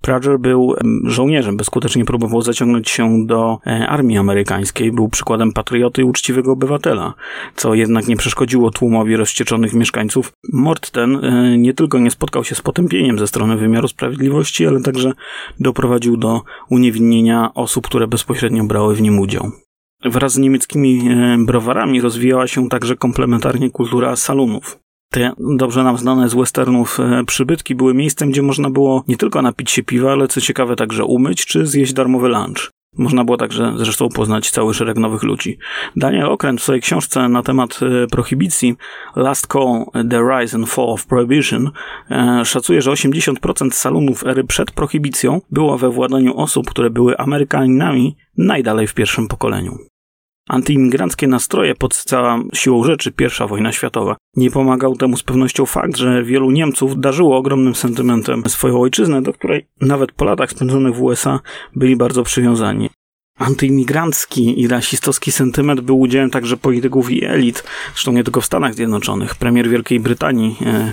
Prager 0.00 0.38
był 0.38 0.74
żołnierzem, 1.04 1.56
bezskutecznie 1.56 2.04
próbował 2.04 2.42
zaciągnąć 2.42 2.90
się 2.90 3.26
do 3.26 3.58
e, 3.66 3.88
armii 3.88 4.18
amerykańskiej, 4.18 4.92
był 4.92 5.08
przykładem 5.08 5.52
patrioty 5.52 6.00
i 6.00 6.04
uczciwego 6.04 6.52
obywatela, 6.52 7.14
co 7.56 7.74
jednak 7.74 8.08
nie 8.08 8.16
przeszkodziło 8.16 8.70
tłumowi 8.70 9.16
rozścieczonych 9.16 9.74
mieszkańców. 9.74 10.32
Mord 10.52 10.90
ten 10.90 11.24
e, 11.24 11.58
nie 11.58 11.74
tylko 11.74 11.98
nie 11.98 12.10
spotkał 12.10 12.44
się 12.44 12.54
z 12.54 12.60
potępieniem 12.60 13.18
ze 13.18 13.26
strony 13.26 13.56
wymiaru 13.56 13.88
sprawiedliwości, 13.88 14.66
ale 14.66 14.80
także 14.80 15.12
doprowadził 15.60 16.16
do 16.16 16.42
uniewinnienia 16.70 17.54
osób, 17.54 17.86
które 17.86 18.06
bezpośrednio 18.06 18.64
brały 18.64 18.94
w 18.94 19.02
nim 19.02 19.18
udział. 19.18 19.50
Wraz 20.04 20.32
z 20.32 20.38
niemieckimi 20.38 21.08
e, 21.10 21.36
browarami 21.46 22.00
rozwijała 22.00 22.46
się 22.46 22.68
także 22.68 22.96
komplementarnie 22.96 23.70
kultura 23.70 24.16
salonów. 24.16 24.78
Te 25.12 25.32
dobrze 25.38 25.84
nam 25.84 25.98
znane 25.98 26.28
z 26.28 26.34
westernów 26.34 27.00
e, 27.00 27.24
przybytki 27.26 27.74
były 27.74 27.94
miejscem, 27.94 28.30
gdzie 28.30 28.42
można 28.42 28.70
było 28.70 29.04
nie 29.08 29.16
tylko 29.16 29.42
napić 29.42 29.70
się 29.70 29.82
piwa, 29.82 30.12
ale 30.12 30.28
co 30.28 30.40
ciekawe 30.40 30.76
także 30.76 31.04
umyć 31.04 31.46
czy 31.46 31.66
zjeść 31.66 31.92
darmowy 31.92 32.28
lunch. 32.28 32.70
Można 32.96 33.24
było 33.24 33.36
także 33.36 33.72
zresztą 33.76 34.08
poznać 34.08 34.50
cały 34.50 34.74
szereg 34.74 34.96
nowych 34.96 35.22
ludzi. 35.22 35.58
Daniel 35.96 36.26
Okręt 36.26 36.60
w 36.60 36.62
swojej 36.62 36.82
książce 36.82 37.28
na 37.28 37.42
temat 37.42 37.80
e, 37.82 38.06
prohibicji 38.06 38.76
Last 39.16 39.46
Call 39.46 39.84
The 40.10 40.20
Rise 40.20 40.56
and 40.56 40.70
Fall 40.70 40.90
of 40.90 41.06
Prohibition 41.06 41.70
szacuje, 42.44 42.82
że 42.82 42.90
80% 42.90 43.70
salonów 43.70 44.26
ery 44.26 44.44
przed 44.44 44.70
prohibicją 44.70 45.40
było 45.50 45.78
we 45.78 45.90
władaniu 45.90 46.36
osób, 46.36 46.70
które 46.70 46.90
były 46.90 47.18
Amerykaninami 47.18 48.16
najdalej 48.36 48.86
w 48.86 48.94
pierwszym 48.94 49.28
pokoleniu. 49.28 49.89
Antyimigranckie 50.50 51.26
nastroje 51.26 51.74
podsycała 51.74 52.38
siłą 52.54 52.84
rzeczy 52.84 53.12
I 53.20 53.48
wojna 53.48 53.72
światowa. 53.72 54.16
Nie 54.36 54.50
pomagał 54.50 54.96
temu 54.96 55.16
z 55.16 55.22
pewnością 55.22 55.66
fakt, 55.66 55.96
że 55.96 56.24
wielu 56.24 56.50
Niemców 56.50 57.00
darzyło 57.00 57.36
ogromnym 57.36 57.74
sentymentem 57.74 58.42
swoją 58.46 58.80
ojczyznę, 58.80 59.22
do 59.22 59.32
której 59.32 59.66
nawet 59.80 60.12
po 60.12 60.24
latach 60.24 60.50
spędzonych 60.50 60.94
w 60.94 61.02
USA 61.02 61.40
byli 61.76 61.96
bardzo 61.96 62.22
przywiązani. 62.22 62.90
Antyimigrancki 63.40 64.60
i 64.60 64.68
rasistowski 64.68 65.32
sentyment 65.32 65.80
był 65.80 66.00
udziałem 66.00 66.30
także 66.30 66.56
polityków 66.56 67.10
i 67.10 67.24
elit, 67.24 67.64
zresztą 67.92 68.12
nie 68.12 68.24
tylko 68.24 68.40
w 68.40 68.46
Stanach 68.46 68.74
Zjednoczonych. 68.74 69.34
Premier 69.34 69.68
Wielkiej 69.68 70.00
Brytanii 70.00 70.56
e, 70.66 70.92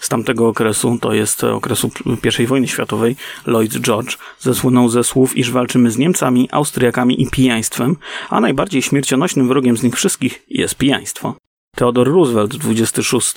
z 0.00 0.08
tamtego 0.08 0.48
okresu, 0.48 0.98
to 1.00 1.12
jest 1.12 1.44
okresu 1.44 1.90
I 2.38 2.46
wojny 2.46 2.68
światowej, 2.68 3.16
Lloyd 3.46 3.72
George, 3.80 4.16
zesłynął 4.40 4.88
ze 4.88 5.04
słów, 5.04 5.36
iż 5.36 5.50
walczymy 5.50 5.90
z 5.90 5.98
Niemcami, 5.98 6.48
Austriakami 6.52 7.22
i 7.22 7.30
pijaństwem, 7.30 7.96
a 8.30 8.40
najbardziej 8.40 8.82
śmiercionośnym 8.82 9.48
wrogiem 9.48 9.76
z 9.76 9.82
nich 9.82 9.94
wszystkich 9.94 10.42
jest 10.48 10.74
pijaństwo. 10.74 11.47
Theodore 11.78 12.10
Roosevelt, 12.10 12.56
26 12.56 13.34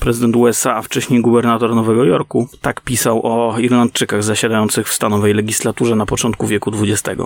prezydent 0.00 0.36
USA, 0.36 0.76
a 0.76 0.82
wcześniej 0.82 1.20
gubernator 1.20 1.74
Nowego 1.74 2.04
Jorku, 2.04 2.48
tak 2.60 2.80
pisał 2.80 3.20
o 3.26 3.58
Irlandczykach 3.58 4.22
zasiadających 4.22 4.88
w 4.88 4.92
stanowej 4.92 5.34
legislaturze 5.34 5.96
na 5.96 6.06
początku 6.06 6.46
wieku 6.46 6.72
XX. 6.82 7.22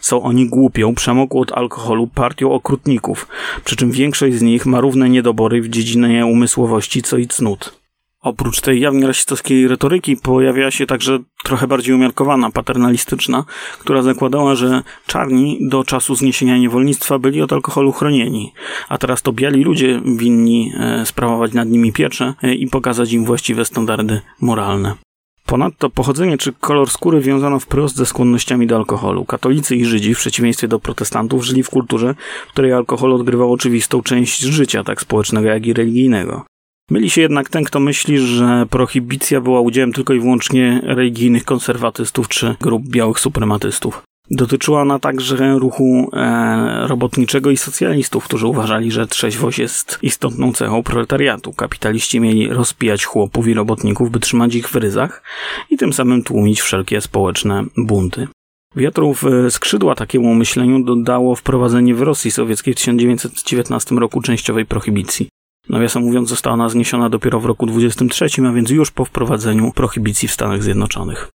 Są 0.00 0.22
oni 0.22 0.48
głupią, 0.48 0.94
przemokłą 0.94 1.40
od 1.40 1.52
alkoholu 1.52 2.06
partią 2.06 2.52
okrutników, 2.52 3.28
przy 3.64 3.76
czym 3.76 3.90
większość 3.90 4.34
z 4.34 4.42
nich 4.42 4.66
ma 4.66 4.80
równe 4.80 5.08
niedobory 5.08 5.62
w 5.62 5.68
dziedzinie 5.68 6.26
umysłowości 6.26 7.02
co 7.02 7.16
i 7.16 7.26
cnót. 7.26 7.83
Oprócz 8.24 8.60
tej 8.60 8.80
jawnie 8.80 9.06
rasistowskiej 9.06 9.68
retoryki 9.68 10.16
pojawia 10.16 10.70
się 10.70 10.86
także 10.86 11.18
trochę 11.44 11.66
bardziej 11.66 11.94
umiarkowana, 11.94 12.50
paternalistyczna, 12.50 13.44
która 13.78 14.02
zakładała, 14.02 14.54
że 14.54 14.82
czarni 15.06 15.58
do 15.60 15.84
czasu 15.84 16.14
zniesienia 16.14 16.58
niewolnictwa 16.58 17.18
byli 17.18 17.42
od 17.42 17.52
alkoholu 17.52 17.92
chronieni, 17.92 18.52
a 18.88 18.98
teraz 18.98 19.22
to 19.22 19.32
biali 19.32 19.64
ludzie 19.64 20.00
winni 20.16 20.72
e, 20.78 21.06
sprawować 21.06 21.52
nad 21.52 21.68
nimi 21.68 21.92
pieczę 21.92 22.34
e, 22.42 22.54
i 22.54 22.66
pokazać 22.66 23.12
im 23.12 23.24
właściwe 23.24 23.64
standardy 23.64 24.20
moralne. 24.40 24.94
Ponadto 25.46 25.90
pochodzenie 25.90 26.38
czy 26.38 26.52
kolor 26.52 26.90
skóry 26.90 27.20
wiązano 27.20 27.58
wprost 27.58 27.96
ze 27.96 28.06
skłonnościami 28.06 28.66
do 28.66 28.76
alkoholu. 28.76 29.24
Katolicy 29.24 29.76
i 29.76 29.84
Żydzi, 29.84 30.14
w 30.14 30.18
przeciwieństwie 30.18 30.68
do 30.68 30.80
protestantów, 30.80 31.44
żyli 31.44 31.62
w 31.62 31.70
kulturze, 31.70 32.14
w 32.48 32.52
której 32.52 32.72
alkohol 32.72 33.12
odgrywał 33.12 33.52
oczywistą 33.52 34.02
część 34.02 34.40
życia, 34.40 34.84
tak 34.84 35.00
społecznego, 35.00 35.48
jak 35.48 35.66
i 35.66 35.72
religijnego. 35.72 36.44
Myli 36.90 37.10
się 37.10 37.20
jednak 37.20 37.48
ten, 37.48 37.64
kto 37.64 37.80
myśli, 37.80 38.18
że 38.18 38.66
prohibicja 38.70 39.40
była 39.40 39.60
udziałem 39.60 39.92
tylko 39.92 40.14
i 40.14 40.20
wyłącznie 40.20 40.80
religijnych 40.84 41.44
konserwatystów 41.44 42.28
czy 42.28 42.56
grup 42.60 42.82
białych 42.88 43.20
suprematystów. 43.20 44.02
Dotyczyła 44.30 44.82
ona 44.82 44.98
także 44.98 45.58
ruchu 45.58 46.10
e, 46.12 46.86
robotniczego 46.86 47.50
i 47.50 47.56
socjalistów, 47.56 48.24
którzy 48.24 48.46
uważali, 48.46 48.90
że 48.90 49.06
trzeźwość 49.06 49.58
jest 49.58 49.98
istotną 50.02 50.52
cechą 50.52 50.82
proletariatu. 50.82 51.52
Kapitaliści 51.52 52.20
mieli 52.20 52.48
rozpijać 52.48 53.04
chłopów 53.04 53.48
i 53.48 53.54
robotników, 53.54 54.10
by 54.10 54.20
trzymać 54.20 54.54
ich 54.54 54.68
w 54.68 54.74
ryzach 54.74 55.22
i 55.70 55.76
tym 55.76 55.92
samym 55.92 56.22
tłumić 56.22 56.60
wszelkie 56.60 57.00
społeczne 57.00 57.64
bunty. 57.76 58.28
Wiatrów 58.76 59.24
skrzydła 59.50 59.94
takiemu 59.94 60.34
myśleniu 60.34 60.84
dodało 60.84 61.34
wprowadzenie 61.34 61.94
w 61.94 62.02
Rosji 62.02 62.30
sowieckiej 62.30 62.74
w 62.74 62.76
1919 62.76 63.94
roku 63.94 64.20
częściowej 64.20 64.66
prohibicji. 64.66 65.28
Nawiasem 65.68 66.02
mówiąc, 66.02 66.28
została 66.28 66.54
ona 66.54 66.68
zniesiona 66.68 67.08
dopiero 67.10 67.40
w 67.40 67.44
roku 67.44 67.66
23, 67.66 68.26
a 68.48 68.52
więc 68.52 68.70
już 68.70 68.90
po 68.90 69.04
wprowadzeniu 69.04 69.72
prohibicji 69.72 70.28
w 70.28 70.32
Stanach 70.32 70.62
Zjednoczonych. 70.62 71.28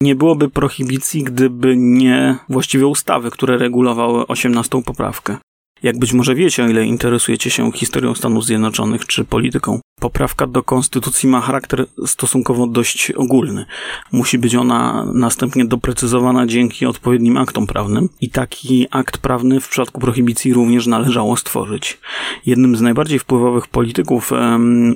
Nie 0.00 0.14
byłoby 0.14 0.50
prohibicji, 0.50 1.24
gdyby 1.24 1.76
nie 1.76 2.36
właściwe 2.48 2.86
ustawy, 2.86 3.30
które 3.30 3.58
regulowały 3.58 4.26
18 4.26 4.82
poprawkę. 4.82 5.36
Jak 5.84 5.98
być 5.98 6.12
może 6.12 6.34
wiecie, 6.34 6.64
o 6.64 6.68
ile 6.68 6.84
interesujecie 6.84 7.50
się 7.50 7.72
historią 7.72 8.14
Stanów 8.14 8.44
Zjednoczonych 8.44 9.06
czy 9.06 9.24
polityką, 9.24 9.80
poprawka 10.00 10.46
do 10.46 10.62
konstytucji 10.62 11.28
ma 11.28 11.40
charakter 11.40 11.86
stosunkowo 12.06 12.66
dość 12.66 13.10
ogólny. 13.10 13.64
Musi 14.12 14.38
być 14.38 14.54
ona 14.54 15.06
następnie 15.14 15.64
doprecyzowana 15.64 16.46
dzięki 16.46 16.86
odpowiednim 16.86 17.36
aktom 17.36 17.66
prawnym 17.66 18.08
i 18.20 18.30
taki 18.30 18.86
akt 18.90 19.18
prawny 19.18 19.60
w 19.60 19.68
przypadku 19.68 20.00
prohibicji 20.00 20.54
również 20.54 20.86
należało 20.86 21.36
stworzyć. 21.36 21.98
Jednym 22.46 22.76
z 22.76 22.80
najbardziej 22.80 23.18
wpływowych 23.18 23.68
polityków 23.68 24.32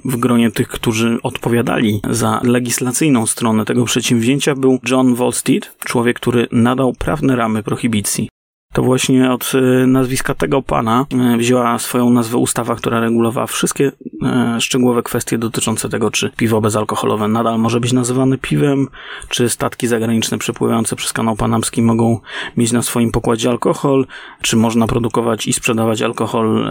w 0.05 0.17
gronie 0.17 0.51
tych, 0.51 0.69
którzy 0.69 1.19
odpowiadali 1.23 2.01
za 2.11 2.41
legislacyjną 2.45 3.27
stronę 3.27 3.65
tego 3.65 3.85
przedsięwzięcia 3.85 4.55
był 4.55 4.79
John 4.91 5.15
Volstead, 5.15 5.77
człowiek, 5.85 6.17
który 6.17 6.49
nadał 6.53 6.93
prawne 6.93 7.37
ramy 7.37 7.63
prohibicji. 7.63 8.28
To 8.73 8.83
właśnie 8.83 9.33
od 9.33 9.53
e, 9.55 9.87
nazwiska 9.87 10.35
tego 10.35 10.63
pana 10.63 11.07
e, 11.35 11.37
wzięła 11.37 11.79
swoją 11.79 12.11
nazwę 12.11 12.37
ustawa, 12.37 12.75
która 12.75 13.01
regulowała 13.01 13.47
wszystkie 13.47 13.93
e, 14.23 14.61
szczegółowe 14.61 15.03
kwestie 15.03 15.39
dotyczące 15.39 15.89
tego, 15.89 16.11
czy 16.11 16.31
piwo 16.37 16.61
bezalkoholowe 16.61 17.29
nadal 17.29 17.59
może 17.59 17.81
być 17.81 17.93
nazywane 17.93 18.39
piwem, 18.39 18.89
czy 19.29 19.49
statki 19.49 19.87
zagraniczne 19.87 20.39
przepływające 20.39 20.97
przez 20.97 21.13
kanał 21.13 21.37
panamski 21.37 21.83
mogą 21.83 22.21
mieć 22.57 22.73
na 22.73 22.83
swoim 22.83 23.13
pokładzie 23.13 23.51
alkohol, 23.51 24.07
czy 24.43 24.57
można 24.57 24.87
produkować 24.87 25.47
i 25.47 25.53
sprzedawać 25.53 26.03
alkohol 26.03 26.71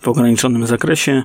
w 0.00 0.08
ograniczonym 0.08 0.66
zakresie, 0.66 1.22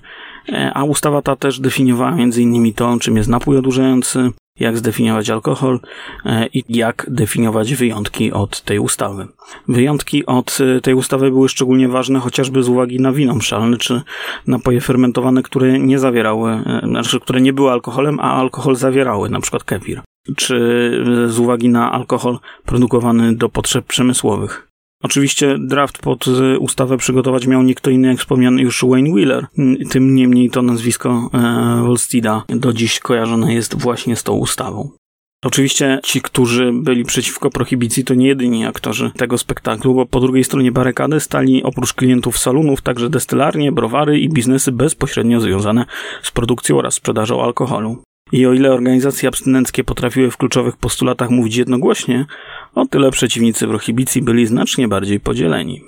a 0.74 0.84
ustawa 0.84 1.22
ta 1.22 1.36
też 1.36 1.60
definiowała 1.60 2.12
między 2.12 2.42
innymi 2.42 2.74
to, 2.74 2.98
czym 3.00 3.18
jest 3.18 3.30
napój 3.30 3.58
odurzający, 3.58 4.32
jak 4.60 4.78
zdefiniować 4.78 5.30
alkohol 5.30 5.80
e, 6.26 6.48
i 6.48 6.64
jak 6.70 7.06
definiować 7.10 7.76
wyjątki 7.76 8.32
od 8.32 8.62
tej 8.62 8.80
ustawy. 8.80 9.28
Wyjątki 9.68 10.26
od 10.26 10.58
e, 10.78 10.82
tej 10.82 10.94
ustawy 10.94 11.32
były 11.32 11.50
szczególnie 11.50 11.88
ważne 11.88 12.20
chociażby 12.20 12.64
z 12.64 12.70
uwagi 12.70 13.00
na 13.00 13.12
wino 13.12 13.36
mszalne 13.36 13.78
czy 13.78 14.02
napoje 14.48 14.82
fermentowane, 14.82 15.44
które 15.44 15.80
nie 15.80 16.00
zawierały, 16.00 16.52
e, 16.52 16.82
znaczy 16.88 17.20
które 17.20 17.42
nie 17.42 17.54
były 17.54 17.72
alkoholem, 17.72 18.20
a 18.20 18.34
alkohol 18.34 18.76
zawierały, 18.76 19.30
na 19.30 19.40
przykład 19.40 19.64
kefir, 19.64 20.02
czy 20.36 20.56
z 21.28 21.40
uwagi 21.40 21.70
na 21.70 21.92
alkohol 21.92 22.40
produkowany 22.66 23.36
do 23.36 23.50
potrzeb 23.50 23.86
przemysłowych. 23.86 24.68
Oczywiście 25.06 25.58
draft 25.60 25.98
pod 25.98 26.26
ustawę 26.60 26.98
przygotować 26.98 27.48
miał 27.48 27.64
nie 27.64 27.76
kto 27.76 27.90
inny 27.90 28.08
jak 28.08 28.18
wspomniany 28.18 28.62
już 28.62 28.86
Wayne 28.90 29.14
Wheeler. 29.14 29.48
Tym 29.90 30.16
niemniej 30.16 30.50
to 30.50 30.62
nazwisko 30.62 31.30
e, 31.34 31.82
Wolstida 31.84 32.44
do 32.50 32.74
dziś 32.74 33.00
kojarzone 33.00 33.54
jest 33.54 33.82
właśnie 33.82 34.16
z 34.16 34.24
tą 34.24 34.34
ustawą. 34.34 34.90
Oczywiście 35.44 36.00
ci, 36.04 36.22
którzy 36.22 36.72
byli 36.74 37.04
przeciwko 37.04 37.50
prohibicji, 37.50 38.04
to 38.04 38.14
nie 38.14 38.28
jedyni 38.28 38.66
aktorzy 38.66 39.12
tego 39.18 39.38
spektaklu, 39.38 39.94
bo 39.94 40.06
po 40.06 40.20
drugiej 40.20 40.44
stronie 40.44 40.72
barykady 40.72 41.20
stali 41.20 41.64
oprócz 41.64 41.94
klientów 41.94 42.38
salonów 42.38 42.82
także 42.82 43.10
destylarnie, 43.10 43.72
browary 43.72 44.20
i 44.20 44.30
biznesy 44.30 44.72
bezpośrednio 44.72 45.40
związane 45.40 45.86
z 46.24 46.32
produkcją 46.32 46.78
oraz 46.78 46.94
sprzedażą 46.94 47.44
alkoholu. 47.44 48.04
I 48.32 48.46
o 48.46 48.54
ile 48.54 48.72
organizacje 48.72 49.30
abstynenckie 49.30 49.84
potrafiły 49.84 50.32
w 50.32 50.38
kluczowych 50.38 50.78
postulatach 50.78 51.30
mówić 51.30 51.56
jednogłośnie, 51.56 52.26
o 52.76 52.86
tyle 52.86 53.12
przeciwnicy 53.12 53.68
prohibicji 53.68 54.22
byli 54.22 54.46
znacznie 54.46 54.88
bardziej 54.88 55.20
podzieleni. 55.20 55.82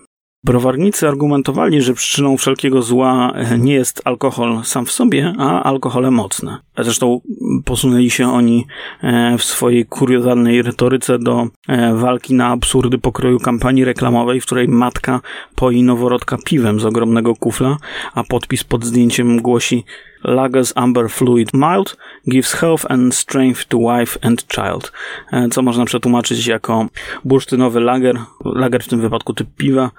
Browarnicy 0.44 1.08
argumentowali, 1.08 1.82
że 1.82 1.94
przyczyną 1.94 2.38
wszelkiego 2.38 2.82
zła 2.82 3.34
nie 3.60 3.74
jest 3.74 4.02
alkohol 4.06 4.64
sam 4.64 4.86
w 4.86 4.92
sobie, 4.92 5.34
a 5.38 5.64
alkohole 5.64 6.12
mocne. 6.12 6.58
Zresztą 6.78 7.22
posunęli 7.66 8.10
się 8.10 8.32
oni 8.32 8.66
e, 9.02 9.38
w 9.38 9.44
swojej 9.44 9.86
kuriozalnej 9.86 10.62
retoryce 10.62 11.20
do 11.20 11.48
e, 11.68 11.94
walki 11.94 12.34
na 12.34 12.48
absurdy 12.48 12.98
pokroju 12.98 13.40
kampanii 13.40 13.86
reklamowej, 13.86 14.42
w 14.42 14.46
której 14.46 14.68
matka 14.68 15.22
poi 15.56 15.84
noworodka 15.84 16.38
piwem 16.46 16.80
z 16.80 16.86
ogromnego 16.86 17.36
kufla, 17.36 17.78
a 18.14 18.24
podpis 18.24 18.64
pod 18.64 18.86
zdjęciem 18.86 19.42
głosi 19.42 19.86
Lager's 20.24 20.74
Amber 20.76 21.10
Fluid 21.10 21.54
Mild 21.54 21.98
gives 22.28 22.54
health 22.54 22.86
and 22.90 23.16
strength 23.16 23.66
to 23.66 23.78
wife 23.78 24.20
and 24.22 24.48
child, 24.48 24.92
e, 25.32 25.50
co 25.50 25.62
można 25.62 25.86
przetłumaczyć 25.86 26.48
jako 26.48 26.88
bursztynowy 27.26 27.80
lager, 27.80 28.20
lager 28.46 28.84
w 28.84 28.88
tym 28.88 29.02
wypadku 29.02 29.34
typ 29.34 29.48
piwa, 29.58 29.92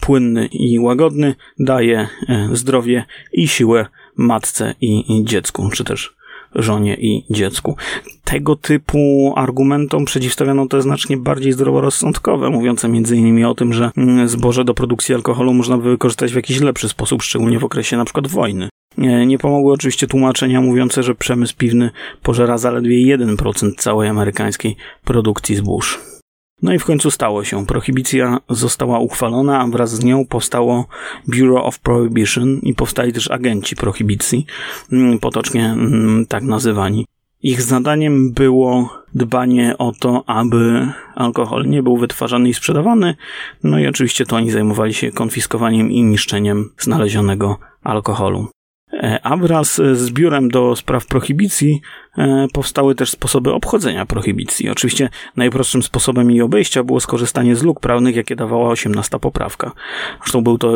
płynny 0.00 0.46
i 0.46 0.78
łagodny, 0.78 1.34
daje 1.58 2.08
zdrowie 2.52 3.04
i 3.32 3.48
siłę 3.48 3.86
matce 4.16 4.74
i 4.80 5.24
dziecku, 5.24 5.70
czy 5.72 5.84
też 5.84 6.16
żonie 6.54 6.96
i 7.00 7.24
dziecku. 7.30 7.76
Tego 8.24 8.56
typu 8.56 9.32
argumentom 9.36 10.04
przeciwstawiano 10.04 10.66
te 10.66 10.82
znacznie 10.82 11.16
bardziej 11.16 11.52
zdroworozsądkowe, 11.52 12.50
mówiące 12.50 12.86
m.in. 12.86 13.44
o 13.44 13.54
tym, 13.54 13.72
że 13.72 13.90
mm, 13.96 14.28
zboże 14.28 14.64
do 14.64 14.74
produkcji 14.74 15.14
alkoholu 15.14 15.54
można 15.54 15.78
by 15.78 15.90
wykorzystać 15.90 16.32
w 16.32 16.36
jakiś 16.36 16.60
lepszy 16.60 16.88
sposób, 16.88 17.22
szczególnie 17.22 17.58
w 17.58 17.64
okresie 17.64 17.96
np. 17.96 18.20
wojny. 18.28 18.68
Nie, 18.98 19.26
nie 19.26 19.38
pomogły 19.38 19.72
oczywiście 19.72 20.06
tłumaczenia 20.06 20.60
mówiące, 20.60 21.02
że 21.02 21.14
przemysł 21.14 21.56
piwny 21.56 21.90
pożera 22.22 22.58
zaledwie 22.58 23.16
1% 23.16 23.74
całej 23.76 24.08
amerykańskiej 24.08 24.76
produkcji 25.04 25.56
zbóż. 25.56 26.13
No 26.62 26.72
i 26.72 26.78
w 26.78 26.84
końcu 26.84 27.10
stało 27.10 27.44
się. 27.44 27.66
Prohibicja 27.66 28.38
została 28.48 28.98
uchwalona, 28.98 29.60
a 29.60 29.66
wraz 29.66 29.90
z 29.90 30.04
nią 30.04 30.26
powstało 30.26 30.86
Bureau 31.28 31.66
of 31.66 31.78
Prohibition 31.78 32.58
i 32.62 32.74
powstali 32.74 33.12
też 33.12 33.30
agenci 33.30 33.76
prohibicji, 33.76 34.46
mm, 34.92 35.18
potocznie 35.18 35.64
mm, 35.66 36.26
tak 36.26 36.42
nazywani. 36.42 37.06
Ich 37.42 37.62
zadaniem 37.62 38.32
było 38.32 38.90
dbanie 39.14 39.78
o 39.78 39.92
to, 40.00 40.24
aby 40.26 40.88
alkohol 41.14 41.66
nie 41.66 41.82
był 41.82 41.96
wytwarzany 41.96 42.48
i 42.48 42.54
sprzedawany, 42.54 43.14
no 43.62 43.78
i 43.78 43.86
oczywiście 43.86 44.26
to 44.26 44.36
oni 44.36 44.50
zajmowali 44.50 44.94
się 44.94 45.12
konfiskowaniem 45.12 45.92
i 45.92 46.02
niszczeniem 46.02 46.70
znalezionego 46.78 47.58
alkoholu. 47.82 48.48
E, 48.92 49.20
a 49.22 49.36
wraz 49.36 49.80
z 49.92 50.10
biurem 50.10 50.48
do 50.48 50.76
spraw 50.76 51.06
prohibicji 51.06 51.80
e, 52.18 52.46
powstały 52.52 52.94
też 52.94 53.10
sposoby 53.10 53.52
obchodzenia 53.52 54.06
prohibicji. 54.06 54.70
Oczywiście 54.70 55.08
najprostszym 55.36 55.82
sposobem 55.82 56.30
jej 56.30 56.40
obejścia 56.40 56.84
było 56.84 57.00
skorzystanie 57.00 57.56
z 57.56 57.62
luk 57.62 57.80
prawnych, 57.80 58.16
jakie 58.16 58.36
dawała 58.36 58.70
18 58.70 59.18
poprawka. 59.18 59.72
Zresztą 60.18 60.42
był 60.42 60.58
to 60.58 60.72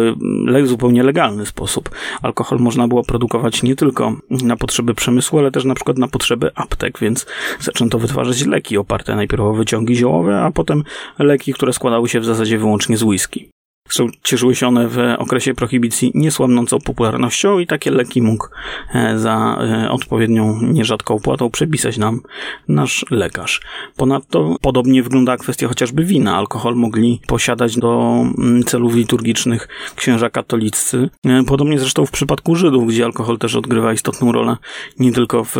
zupełnie 0.64 1.02
legalny 1.02 1.46
sposób. 1.46 1.90
Alkohol 2.22 2.58
można 2.58 2.88
było 2.88 3.04
produkować 3.04 3.62
nie 3.62 3.76
tylko 3.76 4.16
na 4.30 4.56
potrzeby 4.56 4.94
przemysłu, 4.94 5.38
ale 5.38 5.50
też 5.50 5.64
na 5.64 5.74
przykład 5.74 5.98
na 5.98 6.08
potrzeby 6.08 6.50
aptek, 6.54 6.98
więc 6.98 7.26
zaczęto 7.60 7.98
wytwarzać 7.98 8.46
leki 8.46 8.78
oparte 8.78 9.16
najpierw 9.16 9.42
o 9.42 9.52
wyciągi 9.52 9.96
ziołowe, 9.96 10.40
a 10.40 10.50
potem 10.50 10.84
leki, 11.18 11.52
które 11.52 11.72
składały 11.72 12.08
się 12.08 12.20
w 12.20 12.24
zasadzie 12.24 12.58
wyłącznie 12.58 12.96
z 12.96 13.02
whisky. 13.02 13.50
Zresztą 13.88 14.06
cieszyły 14.22 14.54
się 14.54 14.68
one 14.68 14.88
w 14.88 14.98
okresie 15.18 15.54
prohibicji 15.54 16.12
niesłabnącą 16.14 16.78
popularnością 16.78 17.58
i 17.58 17.66
takie 17.66 17.90
leki 17.90 18.22
mógł 18.22 18.46
e, 18.94 19.18
za 19.18 19.58
e, 19.60 19.90
odpowiednią, 19.90 20.60
nierzadką 20.62 21.14
opłatą 21.14 21.50
przepisać 21.50 21.98
nam 21.98 22.20
nasz 22.68 23.04
lekarz. 23.10 23.60
Ponadto 23.96 24.56
podobnie 24.60 25.02
wygląda 25.02 25.36
kwestia 25.36 25.68
chociażby 25.68 26.04
wina. 26.04 26.36
Alkohol 26.36 26.74
mogli 26.74 27.20
posiadać 27.26 27.76
do 27.76 28.22
mm, 28.38 28.64
celów 28.64 28.94
liturgicznych 28.94 29.68
księża 29.96 30.30
katoliccy. 30.30 31.10
E, 31.24 31.44
podobnie 31.44 31.78
zresztą 31.78 32.06
w 32.06 32.10
przypadku 32.10 32.56
Żydów, 32.56 32.88
gdzie 32.88 33.04
alkohol 33.04 33.38
też 33.38 33.54
odgrywa 33.54 33.92
istotną 33.92 34.32
rolę 34.32 34.56
nie 34.98 35.12
tylko 35.12 35.44
w 35.44 35.56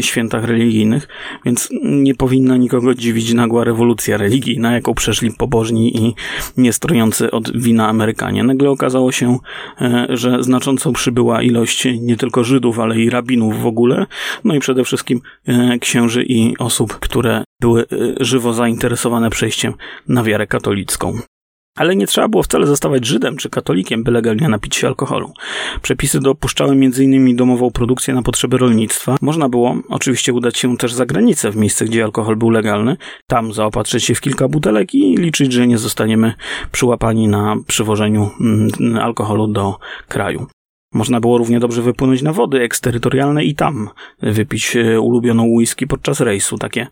świętach 0.00 0.44
religijnych, 0.44 1.08
więc 1.44 1.68
nie 1.82 2.14
powinna 2.14 2.56
nikogo 2.56 2.94
dziwić 2.94 3.32
nagła 3.34 3.64
rewolucja 3.64 4.16
religijna, 4.16 4.72
jaką 4.72 4.94
przeszli 4.94 5.30
pobożni 5.30 5.96
i 5.96 6.14
niestrojący 6.56 7.30
od 7.30 7.56
wina 7.66 7.88
Amerykanie. 7.88 8.44
Nagle 8.44 8.70
okazało 8.70 9.12
się, 9.12 9.38
e, 9.80 10.06
że 10.10 10.42
znacząco 10.42 10.92
przybyła 10.92 11.42
ilość 11.42 11.88
nie 12.00 12.16
tylko 12.16 12.44
Żydów, 12.44 12.78
ale 12.78 12.98
i 12.98 13.10
rabinów 13.10 13.62
w 13.62 13.66
ogóle, 13.66 14.06
no 14.44 14.54
i 14.54 14.60
przede 14.60 14.84
wszystkim 14.84 15.20
e, 15.46 15.78
księży 15.78 16.24
i 16.24 16.58
osób, 16.58 16.98
które 16.98 17.44
były 17.60 17.82
e, 17.82 17.86
żywo 18.20 18.52
zainteresowane 18.52 19.30
przejściem 19.30 19.74
na 20.08 20.22
wiarę 20.22 20.46
katolicką. 20.46 21.18
Ale 21.76 21.96
nie 21.96 22.06
trzeba 22.06 22.28
było 22.28 22.42
wcale 22.42 22.66
zostawać 22.66 23.06
Żydem 23.06 23.36
czy 23.36 23.50
katolikiem, 23.50 24.04
by 24.04 24.10
legalnie 24.10 24.48
napić 24.48 24.76
się 24.76 24.86
alkoholu. 24.86 25.32
Przepisy 25.82 26.20
dopuszczały 26.20 26.72
m.in. 26.72 27.36
domową 27.36 27.70
produkcję 27.70 28.14
na 28.14 28.22
potrzeby 28.22 28.58
rolnictwa. 28.58 29.16
Można 29.20 29.48
było 29.48 29.76
oczywiście 29.88 30.32
udać 30.32 30.58
się 30.58 30.76
też 30.76 30.92
za 30.92 31.06
granicę, 31.06 31.50
w 31.50 31.56
miejsce, 31.56 31.84
gdzie 31.84 32.04
alkohol 32.04 32.36
był 32.36 32.50
legalny, 32.50 32.96
tam 33.26 33.52
zaopatrzyć 33.52 34.04
się 34.04 34.14
w 34.14 34.20
kilka 34.20 34.48
butelek 34.48 34.94
i 34.94 35.16
liczyć, 35.16 35.52
że 35.52 35.66
nie 35.66 35.78
zostaniemy 35.78 36.34
przyłapani 36.72 37.28
na 37.28 37.56
przywożeniu 37.66 38.30
mm, 38.40 38.98
alkoholu 38.98 39.46
do 39.46 39.78
kraju. 40.08 40.46
Można 40.92 41.20
było 41.20 41.38
równie 41.38 41.60
dobrze 41.60 41.82
wypłynąć 41.82 42.22
na 42.22 42.32
wody 42.32 42.60
eksterytorialne 42.60 43.44
i 43.44 43.54
tam 43.54 43.88
wypić 44.22 44.76
e, 44.76 45.00
ulubioną 45.00 45.44
whisky 45.44 45.86
podczas 45.86 46.20
rejsu, 46.20 46.58
takie 46.58 46.86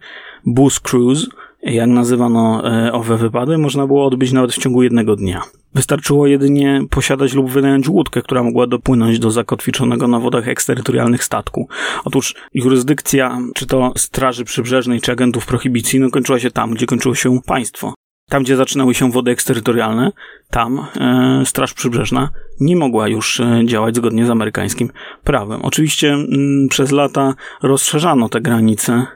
booze 0.47 0.81
cruise, 0.83 1.27
jak 1.65 1.89
nazywano 1.89 2.71
e, 2.71 2.93
owe 2.93 3.17
wypady, 3.17 3.59
można 3.59 3.87
było 3.87 4.07
odbyć 4.07 4.33
nawet 4.33 4.53
w 4.53 4.59
ciągu 4.59 4.83
jednego 4.83 5.17
dnia. 5.17 5.43
Wystarczyło 5.75 6.27
jedynie 6.27 6.83
posiadać 6.91 7.35
lub 7.35 7.51
wynająć 7.51 7.89
łódkę, 7.89 8.23
która 8.23 8.43
mogła 8.43 8.67
dopłynąć 8.67 9.19
do 9.19 9.31
zakotwiczonego 9.31 10.09
na 10.09 10.19
wodach 10.19 10.49
eksterytorialnych 10.49 11.25
statku. 11.25 11.69
Otóż 12.05 12.35
jurysdykcja, 12.55 13.39
czy 13.55 13.67
to 13.67 13.93
Straży 13.97 14.45
Przybrzeżnej, 14.45 15.01
czy 15.01 15.13
agentów 15.13 15.47
prohibicji, 15.47 16.01
no 16.01 16.11
kończyła 16.11 16.39
się 16.39 16.51
tam, 16.51 16.71
gdzie 16.71 16.87
kończyło 16.87 17.15
się 17.15 17.41
państwo. 17.47 17.95
Tam, 18.29 18.43
gdzie 18.43 18.57
zaczynały 18.57 18.95
się 18.95 19.11
wody 19.11 19.31
eksterytorialne, 19.31 20.13
tam 20.51 20.87
e, 21.01 21.43
Straż 21.47 21.75
Przybrzeżna 21.75 22.31
nie 22.61 22.77
mogła 22.77 23.09
już 23.09 23.41
e, 23.41 23.63
działać 23.65 23.97
zgodnie 23.97 24.27
z 24.27 24.31
amerykańskim 24.31 24.91
prawem. 25.25 25.63
Oczywiście 25.63 26.13
m, 26.13 26.27
mm, 26.33 26.69
przez 26.69 26.91
lata 26.91 27.35
rozszerzano 27.63 28.29
te 28.29 28.41
granice. 28.41 29.07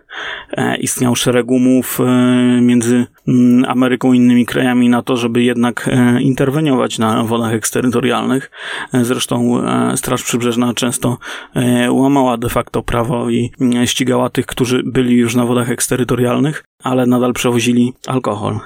E, 0.52 0.76
istniał 0.76 1.16
szereg 1.16 1.50
umów 1.50 2.00
e, 2.00 2.04
między 2.60 2.96
m, 2.96 3.06
mm, 3.28 3.64
Ameryką 3.70 4.12
i 4.12 4.16
innymi 4.16 4.46
krajami 4.46 4.88
na 4.88 5.02
to, 5.02 5.16
żeby 5.16 5.42
jednak 5.42 5.88
e, 5.92 6.22
interweniować 6.22 6.98
na 6.98 7.24
wodach 7.24 7.52
eksterytorialnych. 7.52 8.50
E, 8.94 9.04
zresztą 9.04 9.62
Straż 9.96 10.22
Przybrzeżna 10.22 10.74
często 10.74 11.18
łamała 11.90 12.36
de 12.36 12.48
facto 12.48 12.82
prawo 12.82 13.30
i 13.30 13.50
ścigała 13.84 14.30
tych, 14.30 14.46
którzy 14.46 14.82
byli 14.84 15.16
już 15.16 15.34
na 15.34 15.46
wodach 15.46 15.70
eksterytorialnych, 15.70 16.64
ale 16.82 17.06
nadal 17.06 17.32
przewozili 17.32 17.92
alkohol. 18.06 18.60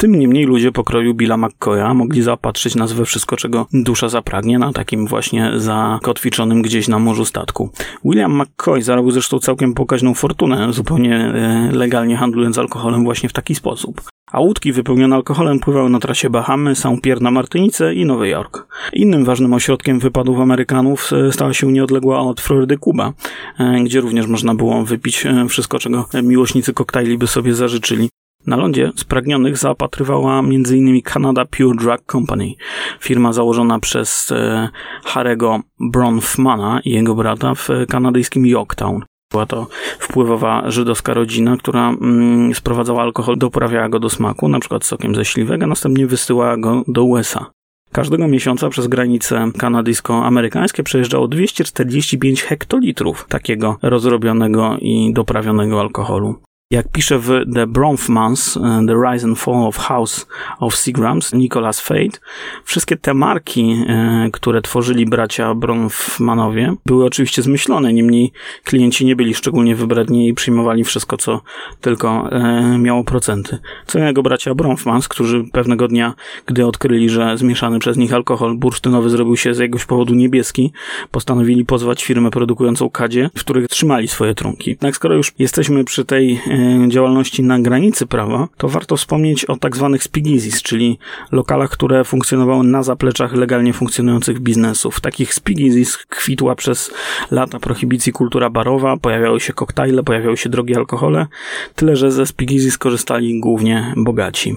Tym 0.00 0.18
niemniej 0.18 0.44
ludzie 0.44 0.72
pokroju 0.72 1.14
Billa 1.14 1.36
McCoya 1.36 1.94
mogli 1.94 2.22
zaopatrzyć 2.22 2.74
nas 2.74 2.92
we 2.92 3.04
wszystko, 3.04 3.36
czego 3.36 3.66
dusza 3.72 4.08
zapragnie, 4.08 4.58
na 4.58 4.72
takim 4.72 5.06
właśnie 5.06 5.50
zakotwiczonym 5.56 6.62
gdzieś 6.62 6.88
na 6.88 6.98
morzu 6.98 7.24
statku. 7.24 7.70
William 8.04 8.42
McCoy 8.42 8.82
zarobił 8.82 9.10
zresztą 9.10 9.38
całkiem 9.38 9.74
pokaźną 9.74 10.14
fortunę, 10.14 10.72
zupełnie 10.72 11.16
e, 11.16 11.70
legalnie 11.72 12.16
handlując 12.16 12.58
alkoholem 12.58 13.04
właśnie 13.04 13.28
w 13.28 13.32
taki 13.32 13.54
sposób. 13.54 14.02
A 14.32 14.40
łódki 14.40 14.72
wypełnione 14.72 15.16
alkoholem 15.16 15.60
pływały 15.60 15.90
na 15.90 15.98
trasie 15.98 16.30
Bahamy, 16.30 16.74
St. 16.74 17.00
Pierre 17.02 17.20
na 17.20 17.30
Martynice 17.30 17.94
i 17.94 18.04
Nowy 18.04 18.28
Jork. 18.28 18.66
Innym 18.92 19.24
ważnym 19.24 19.54
ośrodkiem 19.54 19.98
wypadów 19.98 20.40
Amerykanów 20.40 21.10
e, 21.12 21.32
stała 21.32 21.54
się 21.54 21.72
nieodległa 21.72 22.20
od 22.20 22.40
Florydy 22.40 22.78
Kuba, 22.78 23.12
e, 23.58 23.84
gdzie 23.84 24.00
również 24.00 24.26
można 24.26 24.54
było 24.54 24.84
wypić 24.84 25.24
wszystko, 25.48 25.78
czego 25.78 26.08
miłośnicy 26.22 26.72
koktajli 26.72 27.18
by 27.18 27.26
sobie 27.26 27.54
zażyczyli. 27.54 28.08
Na 28.46 28.56
lądzie 28.56 28.92
spragnionych 28.96 29.56
zaopatrywała 29.56 30.38
m.in. 30.38 31.02
Canada 31.02 31.44
Pure 31.44 31.76
Drug 31.76 32.00
Company, 32.06 32.52
firma 33.00 33.32
założona 33.32 33.78
przez 33.78 34.32
e, 34.32 34.68
Harego 35.04 35.60
Bronfmana 35.80 36.80
i 36.84 36.90
jego 36.90 37.14
brata 37.14 37.54
w 37.54 37.68
kanadyjskim 37.88 38.46
Yorktown. 38.46 39.02
Była 39.30 39.46
to 39.46 39.66
wpływowa 39.98 40.70
żydowska 40.70 41.14
rodzina, 41.14 41.56
która 41.56 41.88
mm, 41.88 42.54
sprowadzała 42.54 43.02
alkohol, 43.02 43.38
doprawiała 43.38 43.88
go 43.88 43.98
do 43.98 44.10
smaku, 44.10 44.50
przykład 44.60 44.84
sokiem 44.84 45.14
ze 45.14 45.24
śliwek, 45.24 45.62
a 45.62 45.66
następnie 45.66 46.06
wysyłała 46.06 46.56
go 46.56 46.84
do 46.88 47.04
USA. 47.04 47.50
Każdego 47.92 48.28
miesiąca 48.28 48.68
przez 48.68 48.86
granice 48.86 49.50
kanadyjsko-amerykańskie 49.58 50.82
przejeżdżało 50.82 51.28
245 51.28 52.42
hektolitrów 52.42 53.26
takiego 53.28 53.78
rozrobionego 53.82 54.76
i 54.80 55.12
doprawionego 55.12 55.80
alkoholu. 55.80 56.47
Jak 56.70 56.88
pisze 56.88 57.18
w 57.18 57.28
The 57.54 57.66
Bronfmans, 57.66 58.56
e, 58.56 58.86
The 58.86 58.94
Rise 58.94 59.26
and 59.26 59.38
Fall 59.38 59.66
of 59.66 59.76
House 59.76 60.26
of 60.58 60.76
Seagrams, 60.76 61.32
Nicholas 61.32 61.80
Fate, 61.80 62.18
wszystkie 62.64 62.96
te 62.96 63.14
marki, 63.14 63.84
e, 63.88 64.28
które 64.32 64.62
tworzyli 64.62 65.06
bracia 65.06 65.54
Bronfmanowie, 65.54 66.74
były 66.86 67.04
oczywiście 67.04 67.42
zmyślone, 67.42 67.92
niemniej 67.92 68.32
klienci 68.64 69.06
nie 69.06 69.16
byli 69.16 69.34
szczególnie 69.34 69.76
wybredni 69.76 70.28
i 70.28 70.34
przyjmowali 70.34 70.84
wszystko, 70.84 71.16
co 71.16 71.40
tylko 71.80 72.32
e, 72.32 72.78
miało 72.78 73.04
procenty. 73.04 73.58
Co 73.86 73.98
jego 73.98 74.22
bracia 74.22 74.54
Bronfmans, 74.54 75.08
którzy 75.08 75.44
pewnego 75.52 75.88
dnia, 75.88 76.14
gdy 76.46 76.66
odkryli, 76.66 77.10
że 77.10 77.38
zmieszany 77.38 77.78
przez 77.78 77.96
nich 77.96 78.14
alkohol 78.14 78.56
bursztynowy 78.56 79.10
zrobił 79.10 79.36
się 79.36 79.54
z 79.54 79.58
jakiegoś 79.58 79.84
powodu 79.84 80.14
niebieski, 80.14 80.72
postanowili 81.10 81.64
pozwać 81.64 82.04
firmę 82.04 82.30
produkującą 82.30 82.90
kadzie, 82.90 83.30
w 83.36 83.40
których 83.40 83.68
trzymali 83.68 84.08
swoje 84.08 84.34
trunki. 84.34 84.70
Jednak 84.70 84.96
skoro 84.96 85.14
już 85.14 85.32
jesteśmy 85.38 85.84
przy 85.84 86.04
tej 86.04 86.40
działalności 86.88 87.42
na 87.42 87.60
granicy 87.60 88.06
prawa, 88.06 88.48
to 88.56 88.68
warto 88.68 88.96
wspomnieć 88.96 89.44
o 89.44 89.56
tak 89.56 89.76
zwanych 89.76 90.02
speakeasies, 90.02 90.62
czyli 90.62 90.98
lokalach, 91.32 91.70
które 91.70 92.04
funkcjonowały 92.04 92.64
na 92.64 92.82
zapleczach 92.82 93.32
legalnie 93.32 93.72
funkcjonujących 93.72 94.40
biznesów. 94.40 95.00
Takich 95.00 95.34
speakeasies 95.34 95.96
kwitła 95.96 96.54
przez 96.54 96.90
lata 97.30 97.58
prohibicji 97.58 98.12
kultura 98.12 98.50
barowa, 98.50 98.96
pojawiały 98.96 99.40
się 99.40 99.52
koktajle, 99.52 100.02
pojawiały 100.02 100.36
się 100.36 100.48
drogie 100.48 100.76
alkohole, 100.76 101.26
tyle 101.74 101.96
że 101.96 102.10
ze 102.12 102.26
speakeasies 102.26 102.78
korzystali 102.78 103.40
głównie 103.40 103.94
bogaci. 103.96 104.56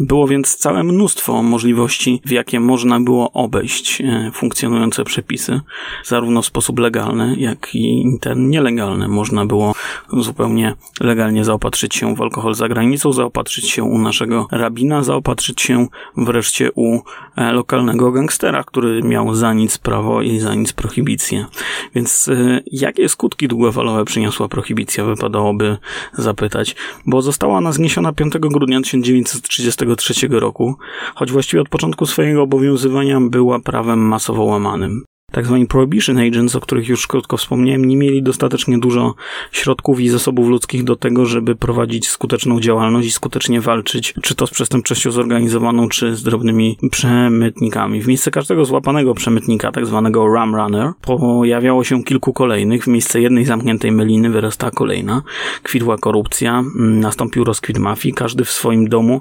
Było 0.00 0.28
więc 0.28 0.56
całe 0.56 0.84
mnóstwo 0.84 1.42
możliwości, 1.42 2.20
w 2.24 2.30
jakie 2.30 2.60
można 2.60 3.00
było 3.00 3.32
obejść 3.32 4.00
e, 4.00 4.30
funkcjonujące 4.34 5.04
przepisy, 5.04 5.60
zarówno 6.04 6.42
w 6.42 6.46
sposób 6.46 6.78
legalny, 6.78 7.36
jak 7.38 7.74
i 7.74 8.04
ten 8.20 8.50
nielegalny. 8.50 9.08
Można 9.08 9.46
było 9.46 9.74
zupełnie 10.12 10.74
legalnie 11.00 11.44
zaopatrzyć 11.44 11.94
się 11.94 12.14
w 12.14 12.22
alkohol 12.22 12.54
za 12.54 12.68
granicą, 12.68 13.12
zaopatrzyć 13.12 13.70
się 13.70 13.84
u 13.84 13.98
naszego 13.98 14.46
rabina, 14.50 15.02
zaopatrzyć 15.02 15.60
się 15.60 15.86
wreszcie 16.16 16.70
u 16.74 16.98
e, 17.36 17.52
lokalnego 17.52 18.12
gangstera, 18.12 18.64
który 18.64 19.02
miał 19.02 19.34
za 19.34 19.52
nic 19.52 19.78
prawo 19.78 20.22
i 20.22 20.38
za 20.38 20.54
nic 20.54 20.72
prohibicję. 20.72 21.46
Więc 21.94 22.28
e, 22.28 22.60
jakie 22.66 23.08
skutki 23.08 23.48
długofalowe 23.48 24.04
przyniosła 24.04 24.48
prohibicja, 24.48 25.04
wypadałoby 25.04 25.78
zapytać, 26.12 26.76
bo 27.06 27.22
została 27.22 27.58
ona 27.58 27.72
zniesiona 27.72 28.12
5 28.12 28.32
grudnia 28.38 28.80
1930 28.80 29.81
1943 29.86 30.40
roku, 30.40 30.74
choć 31.14 31.32
właściwie 31.32 31.60
od 31.60 31.68
początku 31.68 32.06
swojego 32.06 32.42
obowiązywania 32.42 33.20
była 33.20 33.60
prawem 33.60 33.98
masowo 33.98 34.44
łamanym 34.44 35.04
tak 35.32 35.46
zwani 35.46 35.66
prohibition 35.66 36.18
agents, 36.18 36.56
o 36.56 36.60
których 36.60 36.88
już 36.88 37.06
krótko 37.06 37.36
wspomniałem, 37.36 37.84
nie 37.84 37.96
mieli 37.96 38.22
dostatecznie 38.22 38.78
dużo 38.78 39.14
środków 39.52 40.00
i 40.00 40.08
zasobów 40.08 40.48
ludzkich 40.48 40.84
do 40.84 40.96
tego, 40.96 41.26
żeby 41.26 41.56
prowadzić 41.56 42.08
skuteczną 42.08 42.60
działalność 42.60 43.08
i 43.08 43.12
skutecznie 43.12 43.60
walczyć, 43.60 44.14
czy 44.22 44.34
to 44.34 44.46
z 44.46 44.50
przestępczością 44.50 45.10
zorganizowaną, 45.10 45.88
czy 45.88 46.16
z 46.16 46.22
drobnymi 46.22 46.78
przemytnikami. 46.90 48.02
W 48.02 48.08
miejsce 48.08 48.30
każdego 48.30 48.64
złapanego 48.64 49.14
przemytnika, 49.14 49.72
tak 49.72 49.86
zwanego 49.86 50.28
ram 50.34 50.54
runner, 50.54 50.92
pojawiało 51.00 51.84
się 51.84 52.04
kilku 52.04 52.32
kolejnych. 52.32 52.84
W 52.84 52.86
miejsce 52.86 53.20
jednej 53.20 53.44
zamkniętej 53.44 53.92
meliny 53.92 54.30
wyrastała 54.30 54.70
kolejna. 54.70 55.22
Kwitła 55.62 55.98
korupcja, 55.98 56.64
nastąpił 56.74 57.44
rozkwit 57.44 57.78
mafii. 57.78 58.14
Każdy 58.14 58.44
w 58.44 58.50
swoim 58.50 58.88
domu 58.88 59.20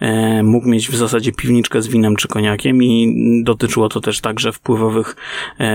e, 0.00 0.42
mógł 0.42 0.68
mieć 0.68 0.88
w 0.88 0.96
zasadzie 0.96 1.32
piwniczkę 1.32 1.82
z 1.82 1.88
winem 1.88 2.16
czy 2.16 2.28
koniakiem 2.28 2.82
i 2.82 3.14
dotyczyło 3.44 3.88
to 3.88 4.00
też 4.00 4.20
także 4.20 4.52
wpływowych 4.52 5.16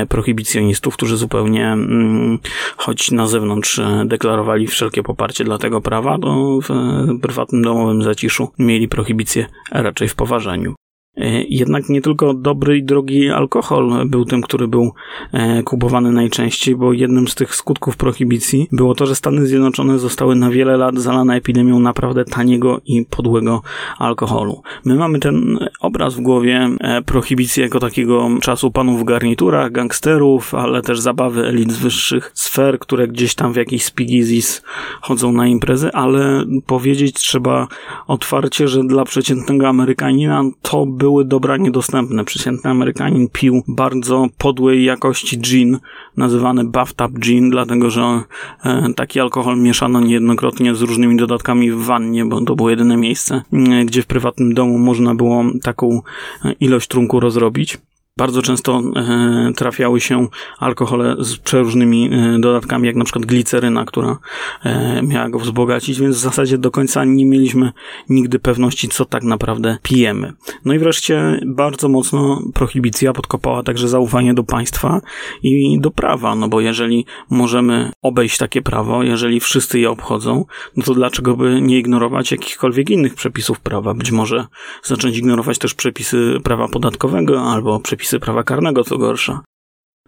prohibicjonistów, 0.10 0.94
którzy 0.94 1.18
zupełnie, 1.18 1.68
mm, 1.68 2.40
choć 2.78 3.12
na 3.12 3.28
zewnątrz 3.28 3.80
e, 3.80 4.04
deklarowali 4.06 4.68
wszelkie 4.68 5.04
poparcie 5.04 5.44
dla 5.44 5.58
tego 5.58 5.82
prawa, 5.82 6.18
to 6.20 6.60
w 6.62 6.72
e, 6.72 7.20
prywatnym 7.22 7.62
domowym 7.62 8.04
zaciszu 8.04 8.52
mieli 8.60 8.88
prohibicję 8.88 9.46
raczej 9.72 10.08
w 10.08 10.16
poważaniu. 10.16 10.76
E, 11.18 11.44
jednak 11.44 11.90
nie 11.90 12.02
tylko 12.02 12.34
dobry 12.34 12.78
i 12.78 12.84
drogi 12.84 13.30
alkohol 13.30 14.06
był 14.06 14.26
tym, 14.26 14.42
który 14.42 14.68
był 14.68 14.92
e, 15.32 15.64
kupowany 15.64 16.12
najczęściej, 16.12 16.76
bo 16.76 16.94
jednym 16.94 17.28
z 17.28 17.36
tych 17.36 17.56
skutków 17.56 17.98
prohibicji 17.98 18.68
było 18.72 18.96
to, 18.96 19.06
że 19.06 19.16
Stany 19.16 19.46
Zjednoczone 19.46 20.00
zostały 20.00 20.36
na 20.36 20.50
wiele 20.50 20.78
lat 20.78 21.00
zalane 21.00 21.36
epidemią 21.36 21.80
naprawdę 21.80 22.26
taniego 22.26 22.82
i 22.86 23.06
podłego 23.10 23.62
alkoholu. 23.98 24.62
My 24.86 24.96
mamy 24.96 25.20
ten 25.20 25.60
obraz 25.80 26.16
w 26.16 26.22
głowie 26.22 26.70
e, 26.80 27.02
prohibicji 27.02 27.64
jako 27.64 27.80
takiego 27.80 28.30
czasu 28.42 28.72
panów 28.72 29.02
w 29.02 29.04
garniturach, 29.04 29.72
gangsterów, 29.72 30.56
ale 30.56 30.82
też 30.82 31.00
zabawy 31.00 31.46
elit 31.46 31.72
z 31.72 31.78
wyższych 31.78 32.32
sfer, 32.34 32.80
które 32.80 33.08
gdzieś 33.08 33.36
tam 33.36 33.54
w 33.54 33.56
jakichś 33.56 33.86
spigizis 33.86 34.64
chodzą 35.02 35.32
na 35.32 35.48
imprezy, 35.48 35.92
ale 35.94 36.46
powiedzieć 36.66 37.16
trzeba 37.16 37.68
otwarcie, 38.08 38.68
że 38.68 38.84
dla 38.84 39.06
przeciętnego 39.06 39.68
Amerykanina 39.68 40.44
to 40.62 40.86
był 40.86 41.07
były 41.08 41.26
dobra 41.26 41.58
niedostępne. 41.58 42.26
Przeciętny 42.26 42.70
Amerykanin 42.70 43.28
pił 43.30 43.64
bardzo 43.68 44.28
podłej 44.38 44.84
jakości 44.84 45.40
gin, 45.40 45.80
nazywany 46.18 46.64
bathtub 46.64 47.20
gin, 47.20 47.50
dlatego 47.50 47.90
że 47.90 48.22
e, 48.66 48.94
taki 48.96 49.20
alkohol 49.20 49.58
mieszano 49.58 50.02
niejednokrotnie 50.02 50.76
z 50.76 50.82
różnymi 50.82 51.18
dodatkami 51.18 51.72
w 51.72 51.78
wannie, 51.78 52.26
bo 52.26 52.42
to 52.42 52.56
było 52.56 52.70
jedyne 52.70 52.98
miejsce, 52.98 53.42
gdzie 53.86 54.02
w 54.02 54.06
prywatnym 54.06 54.54
domu 54.54 54.78
można 54.78 55.16
było 55.16 55.44
taką 55.64 56.02
e, 56.46 56.52
ilość 56.52 56.88
trunku 56.88 57.20
rozrobić. 57.20 57.78
Bardzo 58.18 58.42
często 58.42 58.82
e, 58.96 59.52
trafiały 59.56 60.02
się 60.02 60.28
alkohole 60.60 61.16
z 61.20 61.38
przeróżnymi 61.38 62.10
e, 62.14 62.40
dodatkami, 62.40 62.88
jak 62.88 62.96
na 62.96 63.04
przykład 63.04 63.26
gliceryna, 63.26 63.86
która 63.86 64.18
e, 64.64 65.02
miała 65.04 65.30
go 65.30 65.40
wzbogacić, 65.40 66.00
więc 66.00 66.16
w 66.16 66.20
zasadzie 66.20 66.58
do 66.58 66.72
końca 66.72 67.06
nie 67.06 67.26
mieliśmy 67.26 67.72
nigdy 68.10 68.40
pewności, 68.40 68.90
co 68.90 69.06
tak 69.06 69.24
naprawdę 69.24 69.78
pijemy. 69.84 70.34
No 70.66 70.74
i 70.74 70.80
wreszcie 70.80 71.40
bardzo 71.46 71.90
mocno 71.90 72.42
prohibicja 72.54 73.14
podkopała 73.14 73.64
także 73.64 73.88
zaufanie 73.88 74.34
do 74.34 74.44
państwa 74.44 75.02
i 75.44 75.80
do 75.82 75.92
prawa, 75.92 76.36
no 76.36 76.48
bo 76.48 76.62
jeżeli 76.62 77.06
możemy 77.30 77.92
obejść 78.02 78.38
takie 78.38 78.62
prawo, 78.62 79.04
jeżeli 79.04 79.40
wszyscy 79.40 79.80
je 79.80 79.90
obchodzą, 79.90 80.46
no 80.78 80.84
to 80.84 80.94
dlaczego 80.94 81.36
by 81.36 81.62
nie 81.62 81.80
ignorować 81.80 82.32
jakichkolwiek 82.32 82.90
innych 82.90 83.16
przepisów 83.16 83.60
prawa? 83.60 83.94
Być 83.94 84.12
może 84.12 84.46
zacząć 84.84 85.18
ignorować 85.18 85.58
też 85.58 85.74
przepisy 85.74 86.40
prawa 86.44 86.68
podatkowego 86.68 87.42
albo 87.42 87.80
przepisy 87.80 88.07
przepisy 88.08 88.20
prawa 88.20 88.44
karnego, 88.44 88.84
co 88.84 88.98
gorsza. 88.98 89.44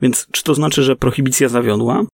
Więc 0.01 0.27
czy 0.31 0.43
to 0.43 0.53
znaczy, 0.53 0.83
że 0.83 0.95
prohibicja 0.95 1.49
zawiodła? 1.49 2.05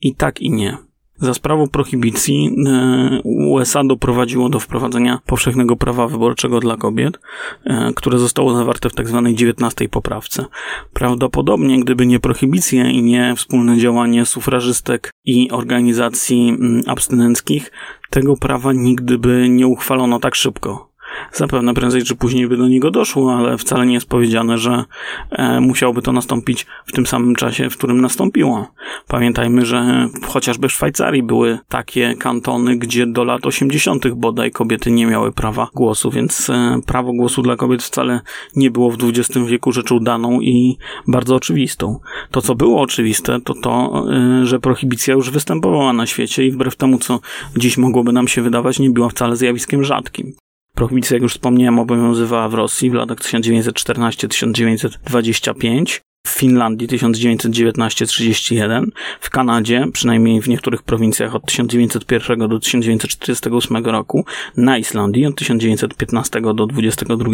I 0.00 0.14
tak 0.14 0.40
i 0.40 0.50
nie. 0.50 0.78
Za 1.16 1.34
sprawą 1.34 1.68
prohibicji 1.68 2.56
e, 2.66 3.20
USA 3.24 3.84
doprowadziło 3.84 4.48
do 4.48 4.60
wprowadzenia 4.60 5.18
powszechnego 5.26 5.76
prawa 5.76 6.08
wyborczego 6.08 6.60
dla 6.60 6.76
kobiet, 6.76 7.18
e, 7.64 7.92
które 7.96 8.18
zostało 8.18 8.54
zawarte 8.54 8.90
w 8.90 8.92
tzw. 8.92 9.22
Tak 9.24 9.34
19 9.34 9.88
poprawce. 9.88 10.44
Prawdopodobnie, 10.92 11.80
gdyby 11.80 12.06
nie 12.06 12.20
prohibicja 12.20 12.90
i 12.90 13.02
nie 13.02 13.34
wspólne 13.36 13.78
działanie 13.78 14.26
sufrażystek 14.26 15.10
i 15.24 15.50
organizacji 15.50 16.58
abstynenckich, 16.86 17.72
tego 18.10 18.36
prawa 18.36 18.72
nigdy 18.72 19.18
by 19.18 19.48
nie 19.48 19.66
uchwalono 19.66 20.18
tak 20.18 20.34
szybko. 20.34 20.93
Zapewne 21.32 21.74
prędzej 21.74 22.02
czy 22.02 22.16
później 22.16 22.48
by 22.48 22.56
do 22.56 22.68
niego 22.68 22.90
doszło, 22.90 23.34
ale 23.36 23.58
wcale 23.58 23.86
nie 23.86 23.94
jest 23.94 24.08
powiedziane, 24.08 24.58
że 24.58 24.84
e, 25.30 25.60
musiałoby 25.60 26.02
to 26.02 26.12
nastąpić 26.12 26.66
w 26.86 26.92
tym 26.92 27.06
samym 27.06 27.34
czasie, 27.34 27.70
w 27.70 27.76
którym 27.76 28.00
nastąpiło. 28.00 28.66
Pamiętajmy, 29.08 29.66
że 29.66 30.08
chociażby 30.26 30.68
w 30.68 30.72
Szwajcarii 30.72 31.22
były 31.22 31.58
takie 31.68 32.14
kantony, 32.14 32.76
gdzie 32.76 33.06
do 33.06 33.24
lat 33.24 33.46
80. 33.46 34.08
bodaj 34.08 34.50
kobiety 34.50 34.90
nie 34.90 35.06
miały 35.06 35.32
prawa 35.32 35.68
głosu, 35.74 36.10
więc 36.10 36.50
e, 36.50 36.80
prawo 36.86 37.12
głosu 37.12 37.42
dla 37.42 37.56
kobiet 37.56 37.82
wcale 37.82 38.20
nie 38.56 38.70
było 38.70 38.90
w 38.90 38.96
XX 39.02 39.46
wieku 39.46 39.72
rzeczą 39.72 40.00
daną 40.00 40.40
i 40.40 40.78
bardzo 41.06 41.34
oczywistą. 41.34 42.00
To, 42.30 42.42
co 42.42 42.54
było 42.54 42.80
oczywiste, 42.80 43.40
to 43.40 43.54
to, 43.54 44.04
e, 44.12 44.46
że 44.46 44.60
prohibicja 44.60 45.14
już 45.14 45.30
występowała 45.30 45.92
na 45.92 46.06
świecie 46.06 46.46
i 46.46 46.50
wbrew 46.50 46.76
temu, 46.76 46.98
co 46.98 47.20
dziś 47.56 47.78
mogłoby 47.78 48.12
nam 48.12 48.28
się 48.28 48.42
wydawać, 48.42 48.78
nie 48.78 48.90
była 48.90 49.08
wcale 49.08 49.36
zjawiskiem 49.36 49.84
rzadkim. 49.84 50.34
Prohibicja, 50.74 51.14
jak 51.14 51.22
już 51.22 51.32
wspomniałem, 51.32 51.78
obowiązywała 51.78 52.48
w 52.48 52.54
Rosji 52.54 52.90
w 52.90 52.94
latach 52.94 53.18
1914-1925, 53.18 56.00
w 56.26 56.30
Finlandii 56.30 56.88
1919-31, 56.88 58.86
w 59.20 59.30
Kanadzie, 59.30 59.86
przynajmniej 59.92 60.42
w 60.42 60.48
niektórych 60.48 60.82
prowincjach 60.82 61.34
od 61.34 61.46
1901 61.46 62.48
do 62.48 62.60
1948 62.60 63.84
roku, 63.84 64.24
na 64.56 64.78
Islandii 64.78 65.26
od 65.26 65.36
1915 65.36 66.40
do 66.40 66.66
22 66.66 67.30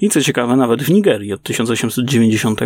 i 0.00 0.08
co 0.08 0.20
ciekawe 0.20 0.56
nawet 0.56 0.82
w 0.82 0.90
Nigerii 0.90 1.32
od 1.32 1.42
1890 1.42 2.60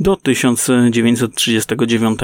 do 0.00 0.16
1939. 0.16 2.18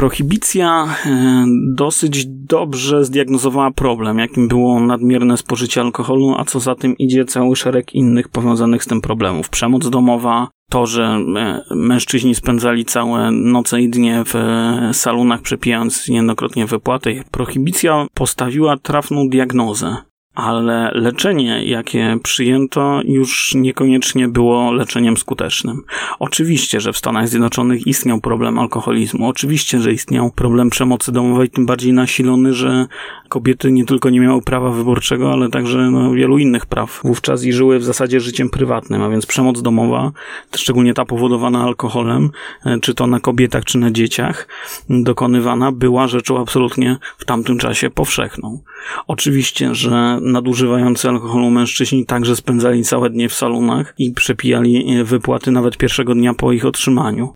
Prohibicja 0.00 0.96
e, 1.06 1.44
dosyć 1.74 2.26
dobrze 2.26 3.04
zdiagnozowała 3.04 3.70
problem, 3.70 4.18
jakim 4.18 4.48
było 4.48 4.80
nadmierne 4.80 5.36
spożycie 5.36 5.80
alkoholu, 5.80 6.34
a 6.38 6.44
co 6.44 6.60
za 6.60 6.74
tym 6.74 6.98
idzie 6.98 7.24
cały 7.24 7.56
szereg 7.56 7.94
innych 7.94 8.28
powiązanych 8.28 8.84
z 8.84 8.86
tym 8.86 9.00
problemów. 9.00 9.48
Przemoc 9.48 9.90
domowa, 9.90 10.48
to, 10.70 10.86
że 10.86 11.02
e, 11.36 11.74
mężczyźni 11.74 12.34
spędzali 12.34 12.84
całe 12.84 13.30
noce 13.30 13.80
i 13.80 13.88
dnie 13.88 14.22
w 14.26 14.36
e, 14.36 14.90
salonach, 14.92 15.42
przepijając 15.42 16.08
niejednokrotnie 16.08 16.66
wypłaty. 16.66 17.24
Prohibicja 17.30 18.06
postawiła 18.14 18.76
trafną 18.76 19.28
diagnozę 19.28 19.96
ale 20.34 20.90
leczenie, 20.94 21.64
jakie 21.64 22.18
przyjęto, 22.22 23.00
już 23.04 23.54
niekoniecznie 23.54 24.28
było 24.28 24.72
leczeniem 24.72 25.16
skutecznym. 25.16 25.82
Oczywiście, 26.18 26.80
że 26.80 26.92
w 26.92 26.98
Stanach 26.98 27.28
Zjednoczonych 27.28 27.86
istniał 27.86 28.20
problem 28.20 28.58
alkoholizmu, 28.58 29.28
oczywiście, 29.28 29.80
że 29.80 29.92
istniał 29.92 30.30
problem 30.30 30.70
przemocy 30.70 31.12
domowej, 31.12 31.50
tym 31.50 31.66
bardziej 31.66 31.92
nasilony, 31.92 32.54
że 32.54 32.86
kobiety 33.28 33.72
nie 33.72 33.84
tylko 33.84 34.10
nie 34.10 34.20
miały 34.20 34.42
prawa 34.42 34.70
wyborczego, 34.70 35.32
ale 35.32 35.48
także 35.48 35.78
no, 35.90 36.12
wielu 36.12 36.38
innych 36.38 36.66
praw 36.66 37.00
wówczas 37.04 37.44
i 37.44 37.52
żyły 37.52 37.78
w 37.78 37.84
zasadzie 37.84 38.20
życiem 38.20 38.50
prywatnym, 38.50 39.02
a 39.02 39.08
więc 39.08 39.26
przemoc 39.26 39.62
domowa, 39.62 40.12
szczególnie 40.56 40.94
ta 40.94 41.04
powodowana 41.04 41.62
alkoholem, 41.62 42.30
e, 42.64 42.80
czy 42.80 42.94
to 42.94 43.06
na 43.06 43.20
kobietach, 43.20 43.64
czy 43.64 43.78
na 43.78 43.90
dzieciach, 43.90 44.48
dokonywana 44.90 45.72
była 45.72 46.08
rzeczą 46.08 46.40
absolutnie 46.40 46.96
w 47.18 47.24
tamtym 47.24 47.58
czasie 47.58 47.90
powszechną. 47.90 48.60
Oczywiście, 49.06 49.74
że 49.74 50.19
nadużywający 50.20 51.08
alkoholu 51.08 51.50
mężczyźni 51.50 52.06
także 52.06 52.36
spędzali 52.36 52.84
całe 52.84 53.10
dnie 53.10 53.28
w 53.28 53.34
salonach 53.34 53.94
i 53.98 54.12
przepijali 54.12 54.92
e, 54.92 55.04
wypłaty 55.04 55.50
nawet 55.50 55.76
pierwszego 55.76 56.14
dnia 56.14 56.34
po 56.34 56.52
ich 56.52 56.66
otrzymaniu. 56.66 57.34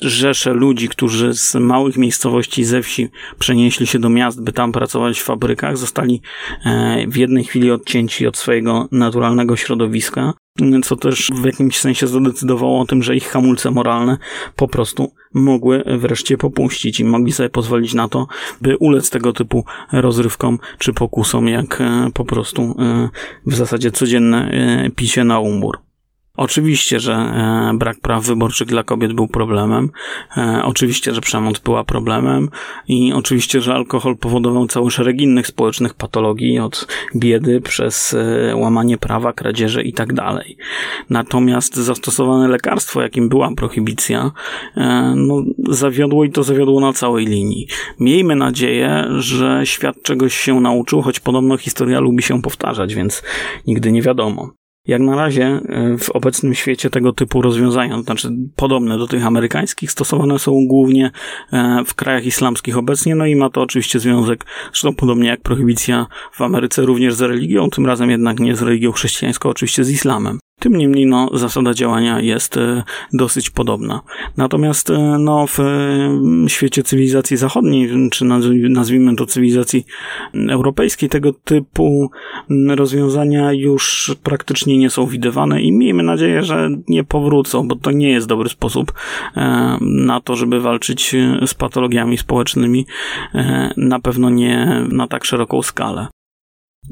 Rzesze 0.00 0.54
ludzi, 0.54 0.88
którzy 0.88 1.34
z 1.34 1.54
małych 1.54 1.96
miejscowości 1.96 2.64
ze 2.64 2.82
wsi 2.82 3.08
przenieśli 3.38 3.86
się 3.86 3.98
do 3.98 4.08
miast, 4.08 4.44
by 4.44 4.52
tam 4.52 4.72
pracować 4.72 5.20
w 5.20 5.24
fabrykach, 5.24 5.76
zostali 5.78 6.20
e, 6.64 7.06
w 7.08 7.16
jednej 7.16 7.44
chwili 7.44 7.70
odcięci 7.70 8.26
od 8.26 8.36
swojego 8.36 8.88
naturalnego 8.92 9.56
środowiska 9.56 10.32
co 10.84 10.96
też 10.96 11.30
w 11.42 11.44
jakimś 11.44 11.78
sensie 11.78 12.06
zadecydowało 12.06 12.80
o 12.80 12.86
tym, 12.86 13.02
że 13.02 13.16
ich 13.16 13.28
hamulce 13.28 13.70
moralne 13.70 14.18
po 14.56 14.68
prostu 14.68 15.12
mogły 15.34 15.84
wreszcie 15.98 16.38
popuścić 16.38 17.00
i 17.00 17.04
mogli 17.04 17.32
sobie 17.32 17.50
pozwolić 17.50 17.94
na 17.94 18.08
to, 18.08 18.26
by 18.60 18.76
ulec 18.76 19.10
tego 19.10 19.32
typu 19.32 19.64
rozrywkom 19.92 20.58
czy 20.78 20.92
pokusom, 20.92 21.48
jak 21.48 21.80
e, 21.80 22.10
po 22.14 22.24
prostu 22.24 22.62
e, 22.62 23.08
w 23.46 23.54
zasadzie 23.54 23.90
codzienne 23.90 24.50
e, 24.50 24.90
picie 24.90 25.24
na 25.24 25.40
umbór. 25.40 25.78
Oczywiście, 26.36 27.00
że 27.00 27.12
e, 27.12 27.72
brak 27.74 28.00
praw 28.00 28.24
wyborczych 28.24 28.68
dla 28.68 28.82
kobiet 28.82 29.12
był 29.12 29.28
problemem. 29.28 29.90
E, 30.36 30.62
oczywiście, 30.64 31.14
że 31.14 31.20
przemoc 31.20 31.58
była 31.58 31.84
problemem 31.84 32.48
i 32.88 33.12
oczywiście, 33.12 33.60
że 33.60 33.74
alkohol 33.74 34.16
powodował 34.16 34.66
cały 34.66 34.90
szereg 34.90 35.20
innych 35.20 35.46
społecznych 35.46 35.94
patologii, 35.94 36.58
od 36.58 36.86
biedy 37.16 37.60
przez 37.60 38.14
e, 38.14 38.56
łamanie 38.56 38.98
prawa, 38.98 39.32
kradzieże 39.32 39.82
tak 39.92 40.12
dalej. 40.12 40.56
Natomiast 41.10 41.76
zastosowane 41.76 42.48
lekarstwo, 42.48 43.02
jakim 43.02 43.28
była 43.28 43.54
prohibicja, 43.54 44.30
no, 45.16 45.42
zawiodło 45.68 46.24
i 46.24 46.30
to 46.30 46.42
zawiodło 46.42 46.80
na 46.80 46.92
całej 46.92 47.26
linii. 47.26 47.66
Miejmy 48.00 48.36
nadzieję, 48.36 49.04
że 49.18 49.60
świat 49.64 50.02
czegoś 50.02 50.34
się 50.34 50.60
nauczył, 50.60 51.02
choć 51.02 51.20
podobno 51.20 51.56
historia 51.56 52.00
lubi 52.00 52.22
się 52.22 52.42
powtarzać, 52.42 52.94
więc 52.94 53.22
nigdy 53.66 53.92
nie 53.92 54.02
wiadomo. 54.02 54.61
Jak 54.86 55.00
na 55.00 55.16
razie 55.16 55.44
e, 55.44 55.98
w 55.98 56.10
obecnym 56.10 56.54
świecie 56.54 56.90
tego 56.90 57.12
typu 57.12 57.42
rozwiązania, 57.42 57.96
to 57.96 58.02
znaczy 58.02 58.28
podobne 58.56 58.98
do 58.98 59.06
tych 59.06 59.26
amerykańskich, 59.26 59.90
stosowane 59.90 60.38
są 60.38 60.66
głównie 60.66 61.10
e, 61.52 61.82
w 61.86 61.94
krajach 61.94 62.26
islamskich 62.26 62.78
obecnie, 62.78 63.14
no 63.14 63.26
i 63.26 63.36
ma 63.36 63.50
to 63.50 63.62
oczywiście 63.62 64.00
związek, 64.00 64.44
zresztą 64.64 64.94
podobnie 64.94 65.28
jak 65.28 65.40
prohibicja 65.40 66.06
w 66.32 66.42
Ameryce, 66.42 66.82
również 66.82 67.14
z 67.14 67.20
religią, 67.20 67.70
tym 67.70 67.86
razem 67.86 68.10
jednak 68.10 68.40
nie 68.40 68.56
z 68.56 68.62
religią 68.62 68.92
chrześcijańską, 68.92 69.48
oczywiście 69.48 69.84
z 69.84 69.90
islamem. 69.90 70.38
Tym 70.62 70.76
niemniej 70.76 71.06
no, 71.06 71.30
zasada 71.32 71.74
działania 71.74 72.20
jest 72.20 72.56
e, 72.56 72.82
dosyć 73.12 73.50
podobna. 73.50 74.00
Natomiast 74.36 74.90
e, 74.90 74.98
no, 75.18 75.46
w 75.46 75.60
e, 75.60 76.48
świecie 76.48 76.82
cywilizacji 76.82 77.36
zachodniej, 77.36 78.10
czy 78.10 78.24
nazwijmy 78.68 79.16
to 79.16 79.26
cywilizacji 79.26 79.86
europejskiej, 80.48 81.08
tego 81.08 81.32
typu 81.32 82.10
rozwiązania 82.68 83.52
już 83.52 84.14
praktycznie 84.22 84.78
nie 84.78 84.90
są 84.90 85.06
widywane 85.06 85.62
i 85.62 85.72
miejmy 85.72 86.02
nadzieję, 86.02 86.42
że 86.42 86.70
nie 86.88 87.04
powrócą, 87.04 87.68
bo 87.68 87.76
to 87.76 87.90
nie 87.90 88.10
jest 88.10 88.26
dobry 88.26 88.48
sposób 88.48 88.92
na 89.80 90.20
to, 90.20 90.36
żeby 90.36 90.60
walczyć 90.60 91.16
z 91.46 91.54
patologiami 91.54 92.18
społecznymi, 92.18 92.86
na 93.76 94.00
pewno 94.00 94.30
nie 94.30 94.86
na 94.88 95.06
tak 95.06 95.24
szeroką 95.24 95.62
skalę. 95.62 96.06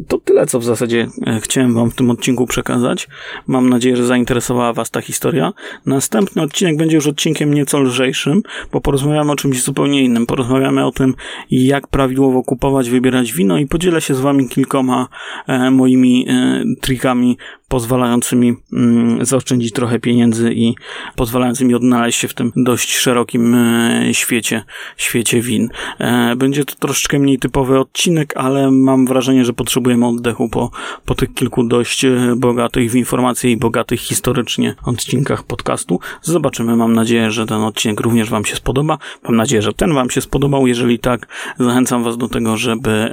To 0.09 0.19
tyle, 0.19 0.47
co 0.47 0.61
w 0.61 0.65
zasadzie 0.65 1.07
e, 1.27 1.41
chciałem 1.41 1.75
Wam 1.75 1.91
w 1.91 1.95
tym 1.95 2.11
odcinku 2.11 2.47
przekazać. 2.47 3.09
Mam 3.47 3.69
nadzieję, 3.69 3.97
że 3.97 4.07
zainteresowała 4.07 4.73
Was 4.73 4.91
ta 4.91 5.01
historia. 5.01 5.53
Następny 5.87 6.43
odcinek 6.43 6.77
będzie 6.77 6.97
już 6.97 7.07
odcinkiem 7.07 7.55
nieco 7.55 7.81
lżejszym, 7.81 8.43
bo 8.73 8.81
porozmawiamy 8.81 9.33
o 9.33 9.37
czymś 9.37 9.63
zupełnie 9.63 10.03
innym. 10.03 10.27
Porozmawiamy 10.27 10.87
o 10.87 10.93
tym, 10.93 11.15
jak 11.51 11.87
prawidłowo 11.87 12.43
kupować, 12.43 12.91
wybierać 12.91 13.33
wino 13.33 13.59
i 13.59 13.67
podzielę 13.67 14.01
się 14.01 14.15
z 14.15 14.21
Wami 14.21 14.49
kilkoma 14.49 15.09
e, 15.47 15.71
moimi 15.71 16.27
e, 16.29 16.65
trikami 16.81 17.39
pozwalającymi 17.71 18.57
mm, 18.73 19.25
zaoszczędzić 19.25 19.73
trochę 19.73 19.99
pieniędzy 19.99 20.53
i 20.55 20.75
pozwalającymi 21.17 21.75
odnaleźć 21.75 22.19
się 22.19 22.29
w 22.29 22.35
tym 22.35 22.53
dość 22.57 22.97
szerokim 22.97 23.55
e, 23.55 24.15
świecie, 24.15 24.65
świecie 24.97 25.41
win. 25.41 25.69
E, 25.99 26.37
będzie 26.37 26.65
to 26.65 26.75
troszeczkę 26.75 27.19
mniej 27.19 27.39
typowy 27.39 27.79
odcinek, 27.79 28.37
ale 28.37 28.71
mam 28.71 29.07
wrażenie, 29.07 29.45
że 29.45 29.53
potrzebujemy 29.53 30.07
oddechu 30.07 30.49
po, 30.49 30.71
po 31.05 31.15
tych 31.15 31.35
kilku 31.35 31.65
dość 31.65 32.05
e, 32.05 32.35
bogatych 32.37 32.91
w 32.91 32.95
informacje 32.95 33.51
i 33.51 33.57
bogatych 33.57 34.01
historycznie 34.01 34.75
odcinkach 34.85 35.43
podcastu. 35.43 36.01
Zobaczymy. 36.23 36.77
Mam 36.77 36.93
nadzieję, 36.93 37.31
że 37.31 37.47
ten 37.47 37.63
odcinek 37.63 38.01
również 38.01 38.31
Wam 38.31 38.45
się 38.45 38.57
spodoba. 38.57 38.99
Mam 39.25 39.37
nadzieję, 39.37 39.63
że 39.63 39.73
ten 39.73 39.95
Wam 39.95 40.11
się 40.11 40.21
spodobał. 40.21 40.67
Jeżeli 40.67 40.99
tak, 40.99 41.27
zachęcam 41.59 42.05
Was 42.05 42.17
do 42.17 42.29
tego, 42.29 42.57
żeby 42.57 43.11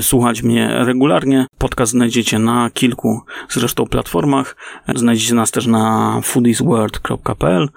słuchać 0.00 0.42
mnie 0.42 0.70
regularnie. 0.84 1.46
Podcast 1.58 1.92
znajdziecie 1.92 2.38
na 2.38 2.70
kilku 2.70 3.20
zresztą 3.48 3.69
zresztą 3.70 3.86
platformach. 3.86 4.56
Znajdziecie 4.94 5.34
nas 5.34 5.50
też 5.50 5.66
na 5.66 6.20
foodiesworld.pl 6.22 7.68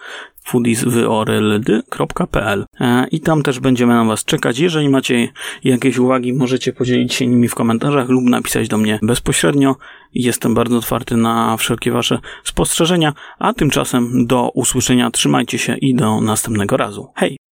foodieswyorld.pl 0.46 2.66
e, 2.80 3.08
i 3.12 3.20
tam 3.20 3.44
też 3.44 3.60
będziemy 3.60 3.94
na 3.94 4.06
Was 4.06 4.26
czekać. 4.26 4.60
Jeżeli 4.60 4.90
macie 4.90 5.28
jakieś 5.64 5.98
uwagi, 5.98 6.34
możecie 6.34 6.74
podzielić 6.74 7.14
się 7.14 7.28
nimi 7.28 7.48
w 7.48 7.56
komentarzach 7.56 8.10
lub 8.10 8.24
napisać 8.24 8.68
do 8.68 8.78
mnie 8.78 9.00
bezpośrednio. 9.02 9.76
Jestem 10.14 10.54
bardzo 10.54 10.78
otwarty 10.78 11.18
na 11.18 11.58
wszelkie 11.58 11.92
Wasze 11.92 12.20
spostrzeżenia, 12.44 13.14
a 13.40 13.54
tymczasem 13.54 14.28
do 14.28 14.50
usłyszenia, 14.50 15.12
trzymajcie 15.12 15.58
się 15.58 15.78
i 15.78 15.96
do 15.96 16.22
następnego 16.22 16.78
razu. 16.78 17.08
Hej! 17.16 17.44